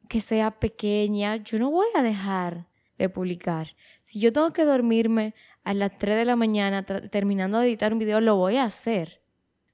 que 0.09 0.23
sea 0.23 0.53
pequeña, 0.59 1.37
yo 1.37 1.59
no 1.59 1.71
voy 1.71 1.89
a 1.95 2.03
dejar 2.03 2.70
de 3.05 3.09
publicar. 3.11 3.75
Si 4.05 4.21
yo 4.21 4.33
tengo 4.33 4.53
que 4.53 4.65
dormirme 4.65 5.35
a 5.65 5.75
las 5.75 5.99
3 5.99 6.17
de 6.17 6.25
la 6.25 6.37
mañana 6.37 6.85
terminando 6.85 7.59
de 7.59 7.67
editar 7.67 7.93
un 7.93 7.99
video, 7.99 8.21
lo 8.21 8.37
voy 8.37 8.57
a 8.57 8.65
hacer. 8.65 9.21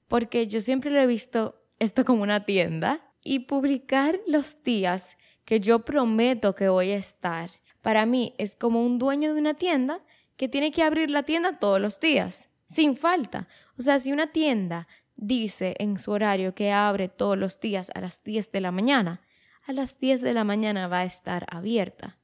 Porque 0.07 0.47
yo 0.47 0.61
siempre 0.61 0.91
lo 0.91 0.99
he 0.99 1.07
visto 1.07 1.61
esto 1.79 2.05
como 2.05 2.23
una 2.23 2.45
tienda 2.45 3.13
y 3.23 3.39
publicar 3.39 4.19
los 4.27 4.63
días 4.63 5.17
que 5.45 5.59
yo 5.59 5.85
prometo 5.85 6.55
que 6.55 6.69
voy 6.69 6.91
a 6.91 6.97
estar 6.97 7.51
para 7.87 8.05
mí 8.05 8.33
es 8.37 8.57
como 8.57 8.83
un 8.83 8.99
dueño 8.99 9.33
de 9.33 9.39
una 9.39 9.53
tienda 9.53 10.01
que 10.35 10.49
tiene 10.49 10.71
que 10.71 10.83
abrir 10.83 11.09
la 11.09 11.23
tienda 11.23 11.57
todos 11.57 11.79
los 11.79 12.01
días, 12.01 12.49
sin 12.67 12.97
falta. 12.97 13.47
O 13.79 13.81
sea, 13.81 13.97
si 14.01 14.11
una 14.11 14.33
tienda 14.33 14.89
dice 15.15 15.73
en 15.79 15.97
su 15.97 16.11
horario 16.11 16.53
que 16.53 16.73
abre 16.73 17.07
todos 17.07 17.37
los 17.37 17.61
días 17.61 17.89
a 17.95 18.01
las 18.01 18.21
10 18.25 18.51
de 18.51 18.59
la 18.59 18.71
mañana, 18.73 19.21
a 19.65 19.71
las 19.71 19.99
10 19.99 20.19
de 20.19 20.33
la 20.33 20.43
mañana 20.43 20.89
va 20.89 20.99
a 20.99 21.05
estar 21.05 21.45
abierta. 21.49 22.17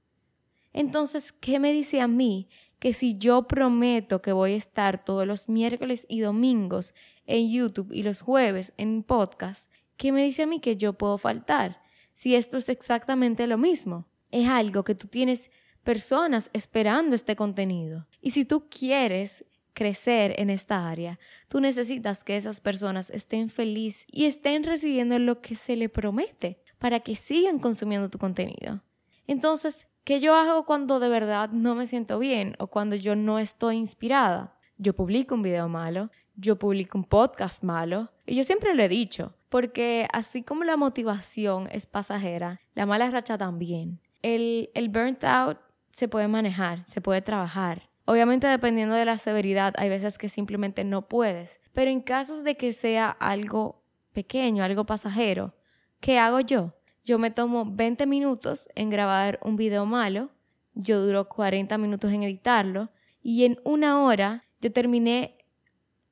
Entonces, 0.74 1.32
¿qué 1.32 1.60
me 1.60 1.72
dice 1.72 2.01
a 2.01 2.08
mí 2.08 2.50
que 2.80 2.94
si 2.94 3.18
yo 3.18 3.48
prometo 3.48 4.22
que 4.22 4.34
voy 4.34 4.53
a 4.53 4.58
estar 4.58 5.06
todos 5.06 5.25
los 5.25 5.48
miércoles 5.48 6.06
y 6.10 6.20
domingos 6.20 6.94
en 7.25 7.50
YouTube 7.50 7.94
y 7.94 8.03
los 8.03 8.22
jueves 8.22 8.74
en 8.77 9.03
podcast, 9.03 9.70
¿qué 9.96 10.12
me 10.12 10.24
dice 10.24 10.44
a 10.44 10.48
mí 10.48 10.60
que 10.60 10.75
yo 10.75 10.94
puedo 10.94 11.18
faltar? 11.18 11.82
Si 12.13 12.36
esto 12.36 12.58
es 12.58 12.68
exactamente 12.70 13.48
lo 13.48 13.58
mismo 13.58 14.08
es 14.34 14.50
algo 14.50 14.84
que 14.84 14.96
tú 14.96 15.08
tienes 15.08 15.51
personas 15.84 16.50
esperando 16.53 17.15
este 17.15 17.36
contenido. 17.36 18.08
Y 18.20 18.32
si 18.32 18.46
tú 18.46 18.68
quieres 18.68 19.46
crecer 19.74 20.34
en 20.39 20.50
esta 20.50 20.89
área, 20.89 21.20
tú 21.48 21.60
necesitas 21.60 22.24
que 22.24 22.36
esas 22.36 22.60
personas 22.60 23.12
estén 23.12 23.50
felices 23.50 24.06
y 24.12 24.25
estén 24.25 24.63
recibiendo 24.63 25.20
lo 25.20 25.39
que 25.39 25.56
se 25.56 25.75
le 25.75 25.88
promete 25.88 26.60
para 26.80 27.00
que 27.01 27.15
sigan 27.15 27.60
consumiendo 27.60 28.10
tu 28.10 28.18
contenido. 28.18 28.84
Entonces, 29.27 29.88
¿qué 30.03 30.19
yo 30.19 30.36
hago 30.36 30.65
cuando 30.65 31.00
de 31.00 31.10
verdad 31.10 31.50
no 31.50 31.75
me 31.75 31.88
siento 31.88 32.19
bien 32.19 32.55
o 32.60 32.67
cuando 32.67 32.95
yo 32.95 33.15
no 33.15 33.39
estoy 33.39 33.77
inspirada? 33.77 34.57
Yo 34.77 34.93
publico 34.93 35.36
un 35.36 35.43
video 35.43 35.69
malo, 35.69 36.10
yo 36.36 36.57
publico 36.57 36.98
un 36.98 37.03
podcast 37.03 37.63
malo 37.63 38.12
y 38.25 38.36
yo 38.36 38.43
siempre 38.43 38.74
lo 38.74 38.83
he 38.83 38.89
dicho, 38.89 39.36
porque 39.50 40.07
así 40.12 40.43
como 40.43 40.63
la 40.63 40.77
motivación 40.77 41.67
es 41.72 41.86
pasajera, 41.86 42.60
la 42.74 42.86
mala 42.86 43.10
racha 43.12 43.38
también 43.38 44.00
el, 44.24 44.72
el 44.74 44.89
burnt 44.89 45.24
out 45.24 45.60
se 45.91 46.07
puede 46.07 46.27
manejar, 46.27 46.83
se 46.86 47.01
puede 47.01 47.22
trabajar. 47.22 47.89
Obviamente 48.05 48.48
dependiendo 48.48 48.95
de 48.95 49.05
la 49.05 49.19
severidad, 49.19 49.75
hay 49.77 49.89
veces 49.89 50.17
que 50.17 50.27
simplemente 50.27 50.83
no 50.83 51.07
puedes. 51.07 51.60
Pero 51.74 51.91
en 51.91 52.01
casos 52.01 52.43
de 52.43 52.57
que 52.57 52.74
sea 52.74 53.10
algo 53.10 53.83
pequeño, 54.13 54.63
algo 54.63 54.86
pasajero, 54.86 55.53
¿qué 56.00 56.17
hago 56.17 56.39
yo? 56.39 56.74
Yo 57.03 57.19
me 57.19 57.31
tomo 57.31 57.65
20 57.65 58.05
minutos 58.07 58.69
en 58.75 58.89
grabar 58.89 59.39
un 59.43 59.57
video 59.57 59.86
malo, 59.86 60.31
yo 60.74 61.01
duro 61.01 61.27
40 61.27 61.77
minutos 61.77 62.12
en 62.12 62.24
editarlo 62.24 62.89
y 63.22 63.43
en 63.43 63.60
una 63.63 64.01
hora 64.01 64.45
yo 64.62 64.72
terminé 64.72 65.38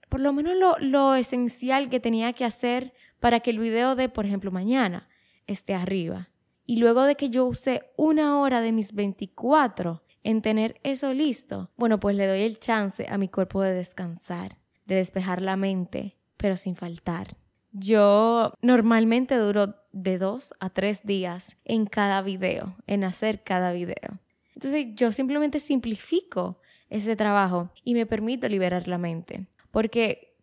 por 0.10 0.19
lo 0.19 0.33
menos 0.33 0.57
lo, 0.57 0.77
lo 0.79 1.15
esencial 1.15 1.89
que 1.89 2.01
tenía 2.01 2.33
que 2.33 2.43
hacer 2.43 2.93
para 3.21 3.39
que 3.39 3.51
el 3.51 3.60
video 3.60 3.95
de, 3.95 4.10
por 4.10 4.25
ejemplo, 4.25 4.51
mañana 4.51 5.07
esté 5.48 5.74
arriba. 5.74 6.29
Y 6.65 6.77
luego 6.77 7.03
de 7.03 7.15
que 7.15 7.29
yo 7.29 7.45
usé 7.45 7.83
una 7.95 8.39
hora 8.39 8.60
de 8.60 8.74
mis 8.74 8.93
24 8.93 10.03
en 10.24 10.41
tener 10.41 10.79
eso 10.83 11.13
listo, 11.13 11.71
bueno, 11.77 12.00
pues 12.00 12.17
le 12.17 12.27
doy 12.27 12.41
el 12.41 12.60
chance 12.60 13.07
a 13.10 13.17
mi 13.17 13.29
cuerpo 13.29 13.62
de 13.62 13.74
descansar, 13.74 14.57
de 14.86 14.95
despejar 14.95 15.41
la 15.41 15.55
mente, 15.55 16.17
pero 16.36 16.57
sin 16.57 16.75
faltar. 16.75 17.38
Yo 17.72 18.54
normalmente 18.62 19.36
duro 19.36 19.75
de 19.92 20.18
dos 20.18 20.54
a 20.60 20.70
tres 20.70 21.04
días 21.06 21.58
en 21.66 21.86
cada 21.86 22.22
video, 22.22 22.75
en 22.88 23.04
hacer 23.04 23.44
cada 23.44 23.74
video. 23.74 24.20
Entonces 24.56 24.88
yo 24.96 25.12
simplemente 25.12 25.60
simplifico 25.60 26.60
ese 26.90 27.16
trabajo 27.16 27.72
y 27.84 27.94
me 27.94 28.06
permito 28.06 28.48
liberar 28.50 28.88
la 28.88 28.98
mente. 28.98 29.48
Porque 29.72 30.36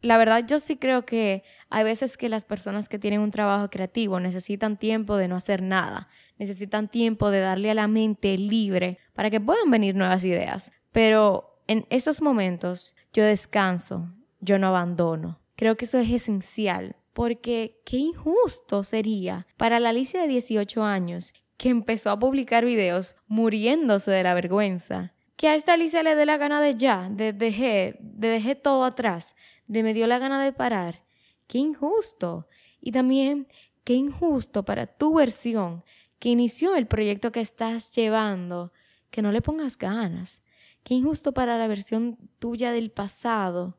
la 0.00 0.18
verdad 0.18 0.44
yo 0.46 0.60
sí 0.60 0.76
creo 0.76 1.06
que 1.06 1.42
hay 1.70 1.84
veces 1.84 2.16
que 2.16 2.28
las 2.28 2.44
personas 2.44 2.88
que 2.88 2.98
tienen 2.98 3.20
un 3.20 3.30
trabajo 3.30 3.70
creativo 3.70 4.20
necesitan 4.20 4.76
tiempo 4.76 5.16
de 5.16 5.28
no 5.28 5.36
hacer 5.36 5.62
nada, 5.62 6.08
necesitan 6.38 6.88
tiempo 6.88 7.30
de 7.30 7.40
darle 7.40 7.70
a 7.70 7.74
la 7.74 7.88
mente 7.88 8.36
libre 8.36 8.98
para 9.14 9.30
que 9.30 9.40
puedan 9.40 9.70
venir 9.70 9.94
nuevas 9.94 10.24
ideas. 10.24 10.70
Pero 10.92 11.62
en 11.66 11.86
esos 11.88 12.20
momentos 12.20 12.94
yo 13.12 13.24
descanso, 13.24 14.10
yo 14.40 14.58
no 14.58 14.68
abandono. 14.68 15.40
Creo 15.56 15.76
que 15.76 15.84
eso 15.84 15.98
es 15.98 16.10
esencial 16.10 16.96
porque 17.12 17.80
qué 17.84 17.96
injusto 17.96 18.84
sería 18.84 19.46
para 19.56 19.80
la 19.80 19.90
Alicia 19.90 20.20
de 20.20 20.28
18 20.28 20.84
años 20.84 21.32
que 21.56 21.68
empezó 21.68 22.10
a 22.10 22.18
publicar 22.18 22.64
videos 22.64 23.16
muriéndose 23.28 24.10
de 24.10 24.24
la 24.24 24.34
vergüenza. 24.34 25.14
Que 25.36 25.48
a 25.48 25.54
esta 25.54 25.74
Alicia 25.74 26.02
le 26.02 26.16
dé 26.16 26.26
la 26.26 26.36
gana 26.36 26.60
de 26.60 26.74
ya, 26.76 27.08
de 27.08 27.32
dejé, 27.32 27.96
de 28.00 28.28
dejé 28.28 28.54
todo 28.56 28.84
atrás, 28.84 29.34
de 29.66 29.82
me 29.82 29.94
dio 29.94 30.06
la 30.06 30.18
gana 30.18 30.42
de 30.42 30.52
parar. 30.52 31.04
Qué 31.46 31.58
injusto. 31.58 32.48
Y 32.80 32.92
también 32.92 33.48
qué 33.84 33.94
injusto 33.94 34.64
para 34.64 34.86
tu 34.86 35.14
versión 35.14 35.84
que 36.18 36.30
inició 36.30 36.74
el 36.74 36.86
proyecto 36.86 37.32
que 37.32 37.40
estás 37.40 37.90
llevando, 37.94 38.72
que 39.10 39.22
no 39.22 39.30
le 39.30 39.42
pongas 39.42 39.78
ganas. 39.78 40.40
Qué 40.82 40.94
injusto 40.94 41.32
para 41.32 41.58
la 41.58 41.66
versión 41.66 42.18
tuya 42.38 42.72
del 42.72 42.90
pasado, 42.90 43.78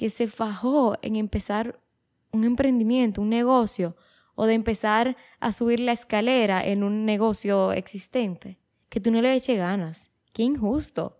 que 0.00 0.08
se 0.08 0.28
fajó 0.28 0.96
en 1.02 1.14
empezar 1.14 1.78
un 2.32 2.44
emprendimiento, 2.44 3.20
un 3.20 3.28
negocio, 3.28 3.96
o 4.34 4.46
de 4.46 4.54
empezar 4.54 5.14
a 5.40 5.52
subir 5.52 5.78
la 5.78 5.92
escalera 5.92 6.64
en 6.64 6.84
un 6.84 7.04
negocio 7.04 7.72
existente, 7.72 8.58
que 8.88 8.98
tú 8.98 9.10
no 9.10 9.20
le 9.20 9.34
eches 9.34 9.58
ganas. 9.58 10.08
Qué 10.32 10.42
injusto. 10.42 11.18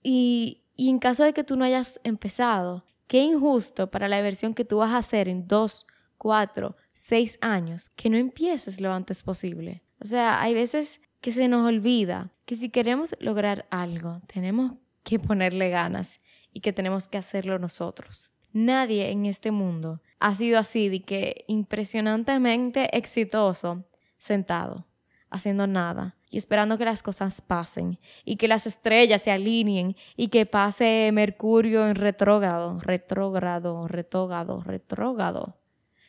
Y, 0.00 0.62
y 0.76 0.90
en 0.90 1.00
caso 1.00 1.24
de 1.24 1.32
que 1.32 1.42
tú 1.42 1.56
no 1.56 1.64
hayas 1.64 2.00
empezado, 2.04 2.84
qué 3.08 3.18
injusto 3.18 3.90
para 3.90 4.06
la 4.06 4.22
versión 4.22 4.54
que 4.54 4.64
tú 4.64 4.76
vas 4.76 4.92
a 4.92 4.98
hacer 4.98 5.28
en 5.28 5.48
dos, 5.48 5.84
cuatro, 6.16 6.76
seis 6.94 7.36
años, 7.40 7.90
que 7.96 8.10
no 8.10 8.16
empieces 8.16 8.80
lo 8.80 8.92
antes 8.92 9.24
posible. 9.24 9.82
O 10.00 10.04
sea, 10.04 10.40
hay 10.40 10.54
veces 10.54 11.00
que 11.20 11.32
se 11.32 11.48
nos 11.48 11.66
olvida 11.66 12.30
que 12.44 12.54
si 12.54 12.68
queremos 12.68 13.12
lograr 13.18 13.66
algo, 13.72 14.20
tenemos 14.32 14.74
que 15.02 15.18
ponerle 15.18 15.68
ganas 15.70 16.20
y 16.52 16.60
que 16.60 16.72
tenemos 16.72 17.08
que 17.08 17.18
hacerlo 17.18 17.58
nosotros. 17.58 18.30
Nadie 18.52 19.10
en 19.10 19.26
este 19.26 19.50
mundo 19.50 20.00
ha 20.18 20.34
sido 20.34 20.58
así 20.58 20.88
de 20.88 21.02
que 21.02 21.44
impresionantemente 21.46 22.96
exitoso 22.96 23.84
sentado, 24.18 24.86
haciendo 25.30 25.66
nada 25.66 26.16
y 26.28 26.38
esperando 26.38 26.76
que 26.76 26.84
las 26.84 27.02
cosas 27.02 27.40
pasen 27.40 27.98
y 28.24 28.36
que 28.36 28.48
las 28.48 28.66
estrellas 28.66 29.22
se 29.22 29.30
alineen 29.30 29.96
y 30.16 30.28
que 30.28 30.46
pase 30.46 31.10
Mercurio 31.12 31.88
en 31.88 31.94
retrógrado, 31.94 32.78
retrógrado, 32.80 33.86
retrógrado, 33.86 34.62
retrógrado. 34.62 35.56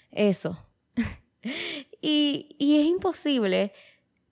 Eso. 0.09 0.65
y, 2.01 2.55
y 2.57 2.79
es 2.79 2.85
imposible 2.85 3.73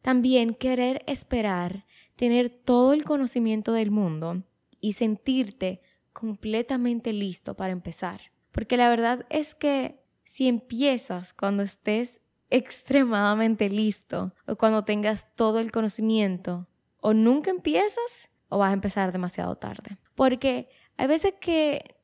también 0.02 0.56
querer 0.56 1.04
esperar 1.08 1.86
tener 2.16 2.50
todo 2.50 2.92
el 2.92 3.06
conocimiento 3.06 3.72
del 3.72 3.92
mundo 3.92 4.44
y 4.82 4.92
sentirte 4.94 5.82
completamente 6.14 7.14
listo 7.14 7.56
para 7.56 7.72
empezar. 7.72 8.22
Porque 8.52 8.78
la 8.78 8.90
verdad 8.90 9.26
es 9.30 9.56
que 9.56 10.04
si 10.24 10.48
empiezas 10.48 11.34
cuando 11.34 11.64
estés 11.64 12.22
extremadamente 12.50 13.70
listo 13.70 14.34
o 14.48 14.56
cuando 14.56 14.84
tengas 14.84 15.28
todo 15.36 15.60
el 15.60 15.72
conocimiento, 15.72 16.68
o 17.02 17.14
nunca 17.14 17.52
empiezas 17.52 18.30
o 18.50 18.58
vas 18.58 18.72
a 18.72 18.74
empezar 18.74 19.12
demasiado 19.12 19.56
tarde. 19.56 19.98
Porque 20.16 20.70
hay 20.98 21.08
veces 21.08 21.34
que 21.40 21.96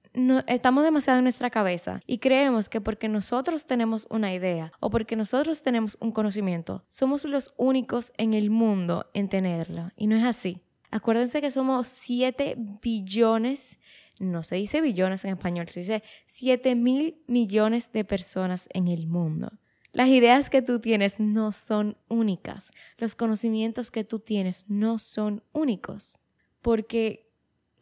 estamos 0.48 0.84
demasiado 0.84 1.20
en 1.20 1.26
nuestra 1.26 1.50
cabeza 1.50 2.00
y 2.06 2.20
creemos 2.20 2.70
que 2.70 2.80
porque 2.80 3.10
nosotros 3.10 3.66
tenemos 3.66 4.08
una 4.10 4.34
idea 4.34 4.72
o 4.80 4.90
porque 4.90 5.16
nosotros 5.16 5.62
tenemos 5.62 5.98
un 6.00 6.12
conocimiento, 6.12 6.86
somos 6.88 7.26
los 7.26 7.54
únicos 7.58 8.14
en 8.18 8.34
el 8.34 8.50
mundo 8.50 9.10
en 9.14 9.28
tenerlo. 9.28 9.92
Y 9.98 10.08
no 10.08 10.16
es 10.16 10.24
así. 10.24 10.62
Acuérdense 10.92 11.42
que 11.42 11.52
somos 11.52 11.88
7 11.88 12.56
billones 12.82 13.78
no 14.20 14.44
se 14.44 14.56
dice 14.56 14.82
billones 14.82 15.26
en 15.26 15.32
español, 15.32 15.68
se 15.70 15.82
dice 15.82 16.04
7 16.28 16.76
mil 16.76 17.22
millones 17.28 17.92
de 17.92 18.06
personas 18.06 18.70
en 18.74 18.88
el 18.88 19.08
mundo. 19.08 19.52
Las 19.92 20.10
ideas 20.10 20.50
que 20.50 20.62
tú 20.62 20.80
tienes 20.80 21.20
no 21.20 21.52
son 21.52 21.98
únicas, 22.10 22.72
los 22.98 23.16
conocimientos 23.16 23.92
que 23.92 24.04
tú 24.04 24.20
tienes 24.20 24.66
no 24.70 25.00
son 25.00 25.42
únicos, 25.54 26.20
porque 26.62 27.26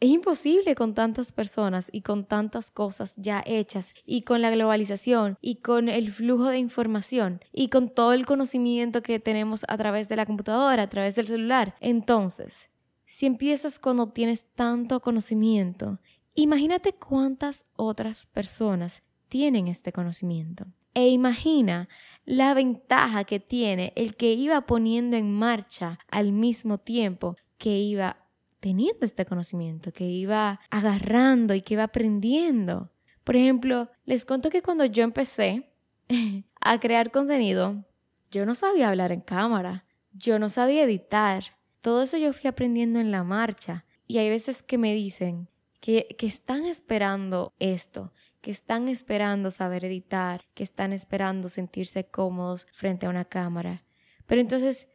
es 0.04 0.10
imposible 0.10 0.74
con 0.74 0.94
tantas 0.94 1.32
personas 1.32 1.88
y 1.90 2.02
con 2.02 2.24
tantas 2.24 2.70
cosas 2.70 3.14
ya 3.16 3.42
hechas 3.46 3.94
y 4.04 4.22
con 4.22 4.42
la 4.42 4.50
globalización 4.50 5.38
y 5.40 5.56
con 5.56 5.88
el 5.88 6.12
flujo 6.12 6.50
de 6.50 6.58
información 6.58 7.40
y 7.52 7.68
con 7.68 7.88
todo 7.88 8.12
el 8.12 8.26
conocimiento 8.26 9.02
que 9.02 9.18
tenemos 9.18 9.64
a 9.66 9.78
través 9.78 10.08
de 10.08 10.16
la 10.16 10.26
computadora, 10.26 10.82
a 10.82 10.90
través 10.90 11.14
del 11.14 11.28
celular. 11.28 11.74
Entonces, 11.80 12.68
si 13.06 13.26
empiezas 13.26 13.78
cuando 13.78 14.08
tienes 14.08 14.44
tanto 14.54 15.00
conocimiento 15.00 16.00
Imagínate 16.34 16.94
cuántas 16.94 17.64
otras 17.76 18.26
personas 18.26 19.02
tienen 19.28 19.68
este 19.68 19.92
conocimiento. 19.92 20.66
E 20.94 21.08
imagina 21.08 21.88
la 22.24 22.54
ventaja 22.54 23.24
que 23.24 23.40
tiene 23.40 23.92
el 23.96 24.16
que 24.16 24.32
iba 24.32 24.60
poniendo 24.66 25.16
en 25.16 25.32
marcha 25.32 25.98
al 26.08 26.32
mismo 26.32 26.78
tiempo 26.78 27.36
que 27.58 27.78
iba 27.78 28.16
teniendo 28.60 29.04
este 29.04 29.26
conocimiento, 29.26 29.92
que 29.92 30.06
iba 30.06 30.60
agarrando 30.70 31.54
y 31.54 31.62
que 31.62 31.74
iba 31.74 31.84
aprendiendo. 31.84 32.90
Por 33.24 33.36
ejemplo, 33.36 33.90
les 34.04 34.24
cuento 34.24 34.50
que 34.50 34.62
cuando 34.62 34.84
yo 34.84 35.02
empecé 35.02 35.70
a 36.60 36.80
crear 36.80 37.10
contenido, 37.10 37.84
yo 38.30 38.46
no 38.46 38.54
sabía 38.54 38.88
hablar 38.88 39.12
en 39.12 39.20
cámara, 39.20 39.84
yo 40.12 40.38
no 40.38 40.50
sabía 40.50 40.84
editar. 40.84 41.58
Todo 41.80 42.02
eso 42.02 42.16
yo 42.16 42.32
fui 42.32 42.48
aprendiendo 42.48 43.00
en 43.00 43.10
la 43.10 43.24
marcha. 43.24 43.84
Y 44.06 44.18
hay 44.18 44.28
veces 44.30 44.62
que 44.62 44.78
me 44.78 44.94
dicen, 44.94 45.48
que, 45.84 46.16
están 46.20 46.64
esperando 46.64 47.52
esto, 47.58 48.14
que 48.40 48.50
están 48.50 48.88
esperando 48.88 49.50
saber 49.50 49.84
editar, 49.84 50.46
que 50.54 50.64
están 50.64 50.94
esperando 50.94 51.50
sentirse 51.50 52.06
cómodos 52.06 52.66
frente 52.72 53.04
a 53.04 53.10
una 53.10 53.26
cámara. 53.26 53.84
Pero 54.24 54.40
entonces, 54.40 54.88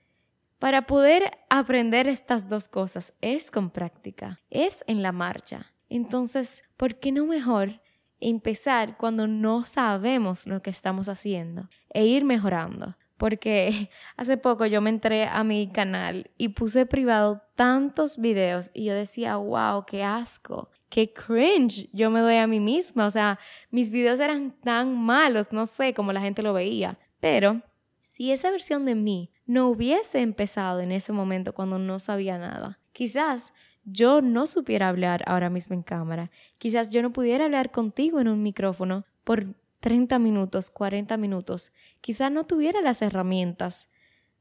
para 0.57 0.87
poder 0.87 1.37
aprender 1.47 2.07
estas 2.07 2.49
dos 2.49 2.67
cosas 2.69 3.13
es 3.21 3.51
con 3.51 3.69
práctica, 3.69 4.39
es 4.49 4.83
en 4.87 5.03
la 5.03 5.11
marcha. 5.11 5.75
Entonces, 5.89 6.63
¿por 6.75 6.95
qué 6.95 7.11
no 7.11 7.27
mejor 7.27 7.81
empezar 8.19 8.97
cuando 8.97 9.27
no 9.27 9.67
sabemos 9.67 10.47
lo 10.47 10.63
que 10.63 10.71
estamos 10.71 11.07
haciendo 11.07 11.69
e 11.93 12.07
ir 12.07 12.25
mejorando? 12.25 12.97
Porque 13.17 13.91
hace 14.17 14.37
poco 14.37 14.65
yo 14.65 14.81
me 14.81 14.89
entré 14.89 15.27
a 15.27 15.43
mi 15.43 15.71
canal 15.71 16.31
y 16.35 16.49
puse 16.49 16.87
privado 16.87 17.43
tantos 17.53 18.17
videos 18.17 18.71
y 18.73 18.85
yo 18.85 18.95
decía, 18.95 19.35
wow, 19.35 19.85
qué 19.85 20.03
asco 20.03 20.71
qué 20.89 21.13
cringe 21.13 21.89
yo 21.93 22.09
me 22.09 22.19
doy 22.19 22.35
a 22.35 22.47
mí 22.47 22.59
misma. 22.59 23.07
O 23.07 23.11
sea, 23.11 23.39
mis 23.71 23.91
videos 23.91 24.19
eran 24.19 24.51
tan 24.63 24.97
malos, 24.97 25.51
no 25.51 25.65
sé 25.65 25.93
cómo 25.93 26.11
la 26.11 26.21
gente 26.21 26.43
lo 26.43 26.53
veía. 26.53 26.97
Pero 27.19 27.61
si 28.01 28.31
esa 28.31 28.51
versión 28.51 28.85
de 28.85 28.95
mí 28.95 29.31
no 29.45 29.67
hubiese 29.67 30.21
empezado 30.21 30.81
en 30.81 30.91
ese 30.91 31.13
momento 31.13 31.53
cuando 31.53 31.79
no 31.79 31.99
sabía 31.99 32.37
nada, 32.37 32.79
quizás 32.91 33.53
yo 33.85 34.21
no 34.21 34.45
supiera 34.45 34.89
hablar 34.89 35.23
ahora 35.25 35.49
mismo 35.49 35.73
en 35.73 35.83
cámara. 35.83 36.29
Quizás 36.57 36.91
yo 36.91 37.01
no 37.01 37.13
pudiera 37.13 37.45
hablar 37.45 37.71
contigo 37.71 38.19
en 38.19 38.27
un 38.27 38.43
micrófono 38.43 39.05
por 39.23 39.55
30 39.79 40.19
minutos, 40.19 40.69
40 40.69 41.15
minutos. 41.17 41.71
Quizás 42.01 42.31
no 42.31 42.45
tuviera 42.45 42.81
las 42.81 43.01
herramientas. 43.01 43.87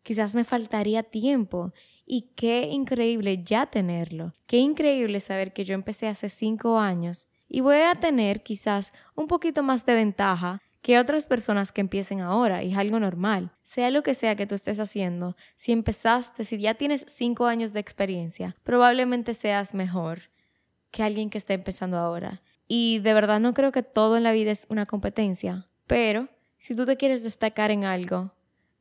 Quizás 0.03 0.35
me 0.35 0.45
faltaría 0.45 1.03
tiempo 1.03 1.73
y 2.11 2.23
qué 2.35 2.62
increíble 2.73 3.44
ya 3.44 3.66
tenerlo. 3.66 4.33
Qué 4.47 4.57
increíble 4.57 5.21
saber 5.21 5.53
que 5.53 5.66
yo 5.66 5.75
empecé 5.75 6.09
hace 6.09 6.31
cinco 6.31 6.79
años 6.79 7.29
y 7.49 7.61
voy 7.61 7.77
a 7.77 7.94
tener 7.97 8.42
quizás 8.42 8.94
un 9.14 9.27
poquito 9.27 9.62
más 9.62 9.85
de 9.85 9.94
ventaja 9.94 10.62
que 10.81 10.99
otras 10.99 11.27
personas 11.27 11.71
que 11.71 11.83
empiecen 11.83 12.23
ahora 12.23 12.62
y 12.62 12.73
es 12.73 12.79
algo 12.79 12.99
normal. 12.99 13.53
Sea 13.62 13.90
lo 13.90 14.03
que 14.03 14.14
sea 14.14 14.37
que 14.37 14.47
tú 14.47 14.55
estés 14.55 14.81
haciendo, 14.81 15.37
si 15.57 15.73
empezaste, 15.73 16.47
si 16.47 16.57
ya 16.57 16.75
tienes 16.75 17.05
cinco 17.07 17.44
años 17.44 17.75
de 17.75 17.81
experiencia, 17.81 18.57
probablemente 18.64 19.35
seas 19.35 19.75
mejor 19.75 20.31
que 20.90 21.03
alguien 21.03 21.29
que 21.29 21.37
esté 21.37 21.55
empezando 21.55 21.99
ahora. 21.99 22.40
Y 22.66 23.01
de 23.01 23.12
verdad 23.12 23.38
no 23.38 23.53
creo 23.53 23.71
que 23.71 23.83
todo 23.83 24.16
en 24.16 24.23
la 24.23 24.33
vida 24.33 24.51
es 24.51 24.66
una 24.71 24.87
competencia, 24.87 25.68
pero 25.87 26.29
si 26.57 26.75
tú 26.75 26.87
te 26.87 26.97
quieres 26.97 27.23
destacar 27.23 27.71
en 27.71 27.85
algo, 27.85 28.33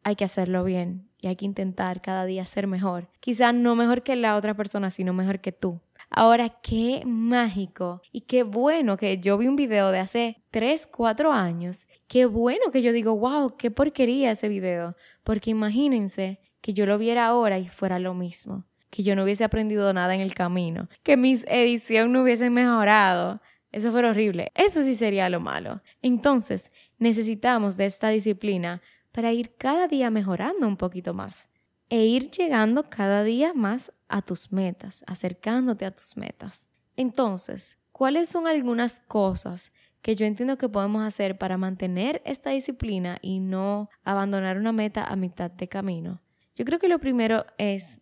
hay 0.03 0.15
que 0.15 0.23
hacerlo 0.23 0.63
bien 0.63 1.06
y 1.19 1.27
hay 1.27 1.35
que 1.35 1.45
intentar 1.45 2.01
cada 2.01 2.25
día 2.25 2.45
ser 2.45 2.67
mejor. 2.67 3.09
Quizá 3.19 3.51
no 3.53 3.75
mejor 3.75 4.03
que 4.03 4.15
la 4.15 4.35
otra 4.35 4.55
persona, 4.55 4.91
sino 4.91 5.13
mejor 5.13 5.39
que 5.39 5.51
tú. 5.51 5.81
Ahora, 6.09 6.49
qué 6.49 7.03
mágico 7.05 8.01
y 8.11 8.21
qué 8.21 8.43
bueno 8.43 8.97
que 8.97 9.19
yo 9.19 9.37
vi 9.37 9.47
un 9.47 9.55
video 9.55 9.91
de 9.91 9.99
hace 9.99 10.37
3, 10.51 10.87
4 10.87 11.33
años. 11.33 11.85
Qué 12.07 12.25
bueno 12.25 12.71
que 12.71 12.81
yo 12.81 12.93
digo, 12.93 13.17
wow, 13.17 13.57
qué 13.57 13.71
porquería 13.71 14.31
ese 14.31 14.47
video. 14.47 14.95
Porque 15.23 15.49
imagínense 15.49 16.39
que 16.61 16.73
yo 16.73 16.85
lo 16.85 16.97
viera 16.97 17.27
ahora 17.27 17.59
y 17.59 17.67
fuera 17.67 17.99
lo 17.99 18.13
mismo. 18.13 18.65
Que 18.89 19.03
yo 19.03 19.15
no 19.15 19.23
hubiese 19.23 19.43
aprendido 19.43 19.91
nada 19.93 20.15
en 20.15 20.21
el 20.21 20.33
camino. 20.33 20.87
Que 21.03 21.17
mis 21.17 21.45
ediciones 21.49 22.09
no 22.09 22.21
hubiesen 22.21 22.53
mejorado. 22.53 23.41
Eso 23.73 23.91
fue 23.91 24.07
horrible. 24.07 24.51
Eso 24.55 24.81
sí 24.83 24.95
sería 24.95 25.29
lo 25.29 25.41
malo. 25.41 25.81
Entonces, 26.01 26.71
necesitamos 26.99 27.75
de 27.75 27.85
esta 27.85 28.07
disciplina 28.09 28.81
para 29.17 29.33
ir 29.33 29.55
cada 29.57 29.87
día 29.87 30.11
mejorando 30.11 30.67
un 30.67 30.77
poquito 30.77 31.15
más 31.15 31.47
e 31.89 32.05
ir 32.05 32.29
llegando 32.29 32.87
cada 32.87 33.23
día 33.23 33.51
más 33.55 33.91
a 34.07 34.21
tus 34.21 34.51
metas, 34.51 35.03
acercándote 35.07 35.85
a 35.85 35.89
tus 35.89 36.15
metas. 36.17 36.67
Entonces, 36.95 37.79
¿cuáles 37.91 38.29
son 38.29 38.45
algunas 38.45 38.99
cosas 38.99 39.73
que 40.03 40.15
yo 40.15 40.27
entiendo 40.27 40.59
que 40.59 40.69
podemos 40.69 41.01
hacer 41.01 41.35
para 41.39 41.57
mantener 41.57 42.21
esta 42.25 42.51
disciplina 42.51 43.17
y 43.23 43.39
no 43.39 43.89
abandonar 44.03 44.59
una 44.59 44.71
meta 44.71 45.03
a 45.03 45.15
mitad 45.15 45.49
de 45.49 45.67
camino? 45.67 46.21
Yo 46.55 46.63
creo 46.63 46.77
que 46.77 46.87
lo 46.87 46.99
primero 46.99 47.43
es 47.57 47.99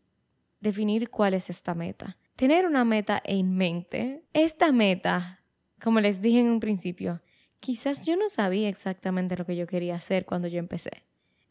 definir 0.60 1.10
cuál 1.10 1.34
es 1.34 1.50
esta 1.50 1.76
meta. 1.76 2.18
Tener 2.36 2.66
una 2.66 2.84
meta 2.84 3.22
en 3.24 3.56
mente. 3.56 4.26
Esta 4.34 4.74
meta, 4.74 5.46
como 5.82 6.02
les 6.02 6.22
dije 6.22 6.42
en 6.42 6.50
un 6.50 6.60
principio, 6.60 7.22
quizás 7.62 8.06
yo 8.06 8.18
no 8.18 8.28
sabía 8.28 8.68
exactamente 8.68 9.38
lo 9.38 9.46
que 9.46 9.56
yo 9.56 9.66
quería 9.66 9.96
hacer 9.96 10.26
cuando 10.26 10.50
yo 10.50 10.60
empecé. 10.60 11.05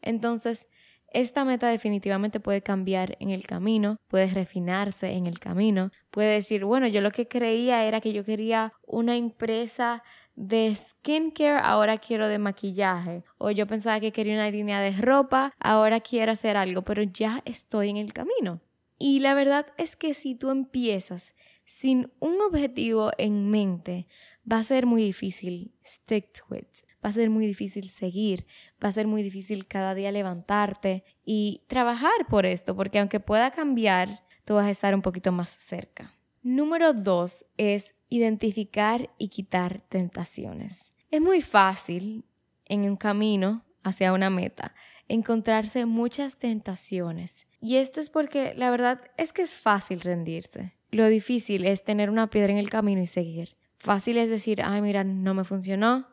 Entonces, 0.05 0.69
esta 1.11 1.45
meta 1.45 1.69
definitivamente 1.69 2.39
puede 2.39 2.61
cambiar 2.61 3.15
en 3.19 3.29
el 3.29 3.47
camino, 3.47 3.97
puede 4.07 4.27
refinarse 4.27 5.11
en 5.11 5.27
el 5.27 5.39
camino, 5.39 5.91
puede 6.11 6.33
decir, 6.33 6.65
bueno, 6.65 6.87
yo 6.87 7.01
lo 7.01 7.11
que 7.11 7.27
creía 7.27 7.85
era 7.85 8.01
que 8.01 8.11
yo 8.11 8.25
quería 8.25 8.73
una 8.85 9.15
empresa 9.15 10.03
de 10.35 10.75
skincare, 10.75 11.61
ahora 11.63 11.97
quiero 11.99 12.27
de 12.27 12.37
maquillaje. 12.37 13.23
O 13.37 13.51
yo 13.51 13.65
pensaba 13.65 13.99
que 13.99 14.11
quería 14.11 14.33
una 14.33 14.51
línea 14.51 14.81
de 14.81 14.91
ropa, 14.91 15.53
ahora 15.59 16.01
quiero 16.01 16.33
hacer 16.33 16.57
algo, 16.57 16.81
pero 16.81 17.03
ya 17.03 17.41
estoy 17.45 17.89
en 17.89 17.97
el 17.97 18.11
camino. 18.11 18.59
Y 18.97 19.19
la 19.19 19.33
verdad 19.33 19.67
es 19.77 19.95
que 19.95 20.13
si 20.13 20.35
tú 20.35 20.51
empiezas 20.51 21.33
sin 21.65 22.11
un 22.19 22.41
objetivo 22.41 23.11
en 23.17 23.49
mente, 23.49 24.07
va 24.49 24.57
a 24.57 24.63
ser 24.63 24.85
muy 24.85 25.01
difícil 25.01 25.73
stick 25.85 26.33
to 26.33 26.55
it 26.55 26.84
va 27.05 27.09
a 27.09 27.13
ser 27.13 27.29
muy 27.29 27.45
difícil 27.45 27.91
seguir, 27.91 28.47
va 28.83 28.89
a 28.89 28.91
ser 28.91 29.05
muy 29.05 29.21
difícil 29.21 29.67
cada 29.67 29.93
día 29.93 30.11
levantarte 30.11 31.03
y 31.23 31.61
trabajar 31.67 32.25
por 32.27 32.47
esto, 32.47 32.75
porque 32.75 32.97
aunque 32.97 33.19
pueda 33.19 33.51
cambiar, 33.51 34.23
tú 34.43 34.55
vas 34.55 34.65
a 34.65 34.71
estar 34.71 34.95
un 34.95 35.03
poquito 35.03 35.31
más 35.31 35.51
cerca. 35.51 36.15
Número 36.41 36.93
dos 36.93 37.45
es 37.57 37.93
identificar 38.09 39.11
y 39.19 39.27
quitar 39.27 39.81
tentaciones. 39.87 40.91
Es 41.11 41.21
muy 41.21 41.43
fácil 41.43 42.25
en 42.65 42.81
un 42.89 42.95
camino 42.95 43.63
hacia 43.83 44.11
una 44.11 44.31
meta 44.31 44.73
encontrarse 45.07 45.85
muchas 45.85 46.37
tentaciones. 46.39 47.45
Y 47.61 47.75
esto 47.75 48.01
es 48.01 48.09
porque 48.09 48.55
la 48.55 48.71
verdad 48.71 49.01
es 49.17 49.31
que 49.31 49.43
es 49.43 49.53
fácil 49.53 50.01
rendirse. 50.01 50.73
Lo 50.89 51.07
difícil 51.07 51.65
es 51.65 51.83
tener 51.83 52.09
una 52.09 52.31
piedra 52.31 52.51
en 52.51 52.57
el 52.57 52.71
camino 52.71 53.01
y 53.01 53.07
seguir. 53.07 53.57
Fácil 53.77 54.17
es 54.17 54.31
decir, 54.31 54.63
ay, 54.63 54.81
mira, 54.81 55.03
no 55.03 55.35
me 55.35 55.43
funcionó, 55.43 56.07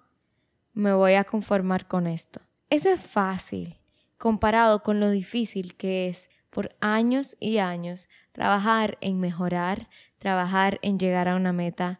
me 0.73 0.93
voy 0.93 1.15
a 1.15 1.25
conformar 1.25 1.87
con 1.87 2.07
esto. 2.07 2.41
Eso 2.71 2.91
es 2.91 3.01
fácil 3.01 3.79
comparado 4.23 4.85
con 4.85 5.01
lo 5.01 5.11
difícil 5.11 5.75
que 5.75 6.09
es 6.09 6.29
por 6.51 6.77
años 6.81 7.37
y 7.41 7.59
años 7.59 8.09
trabajar 8.31 8.97
en 9.01 9.19
mejorar, 9.19 9.89
trabajar 10.19 10.79
en 10.83 10.97
llegar 10.97 11.27
a 11.27 11.35
una 11.35 11.53
meta. 11.53 11.99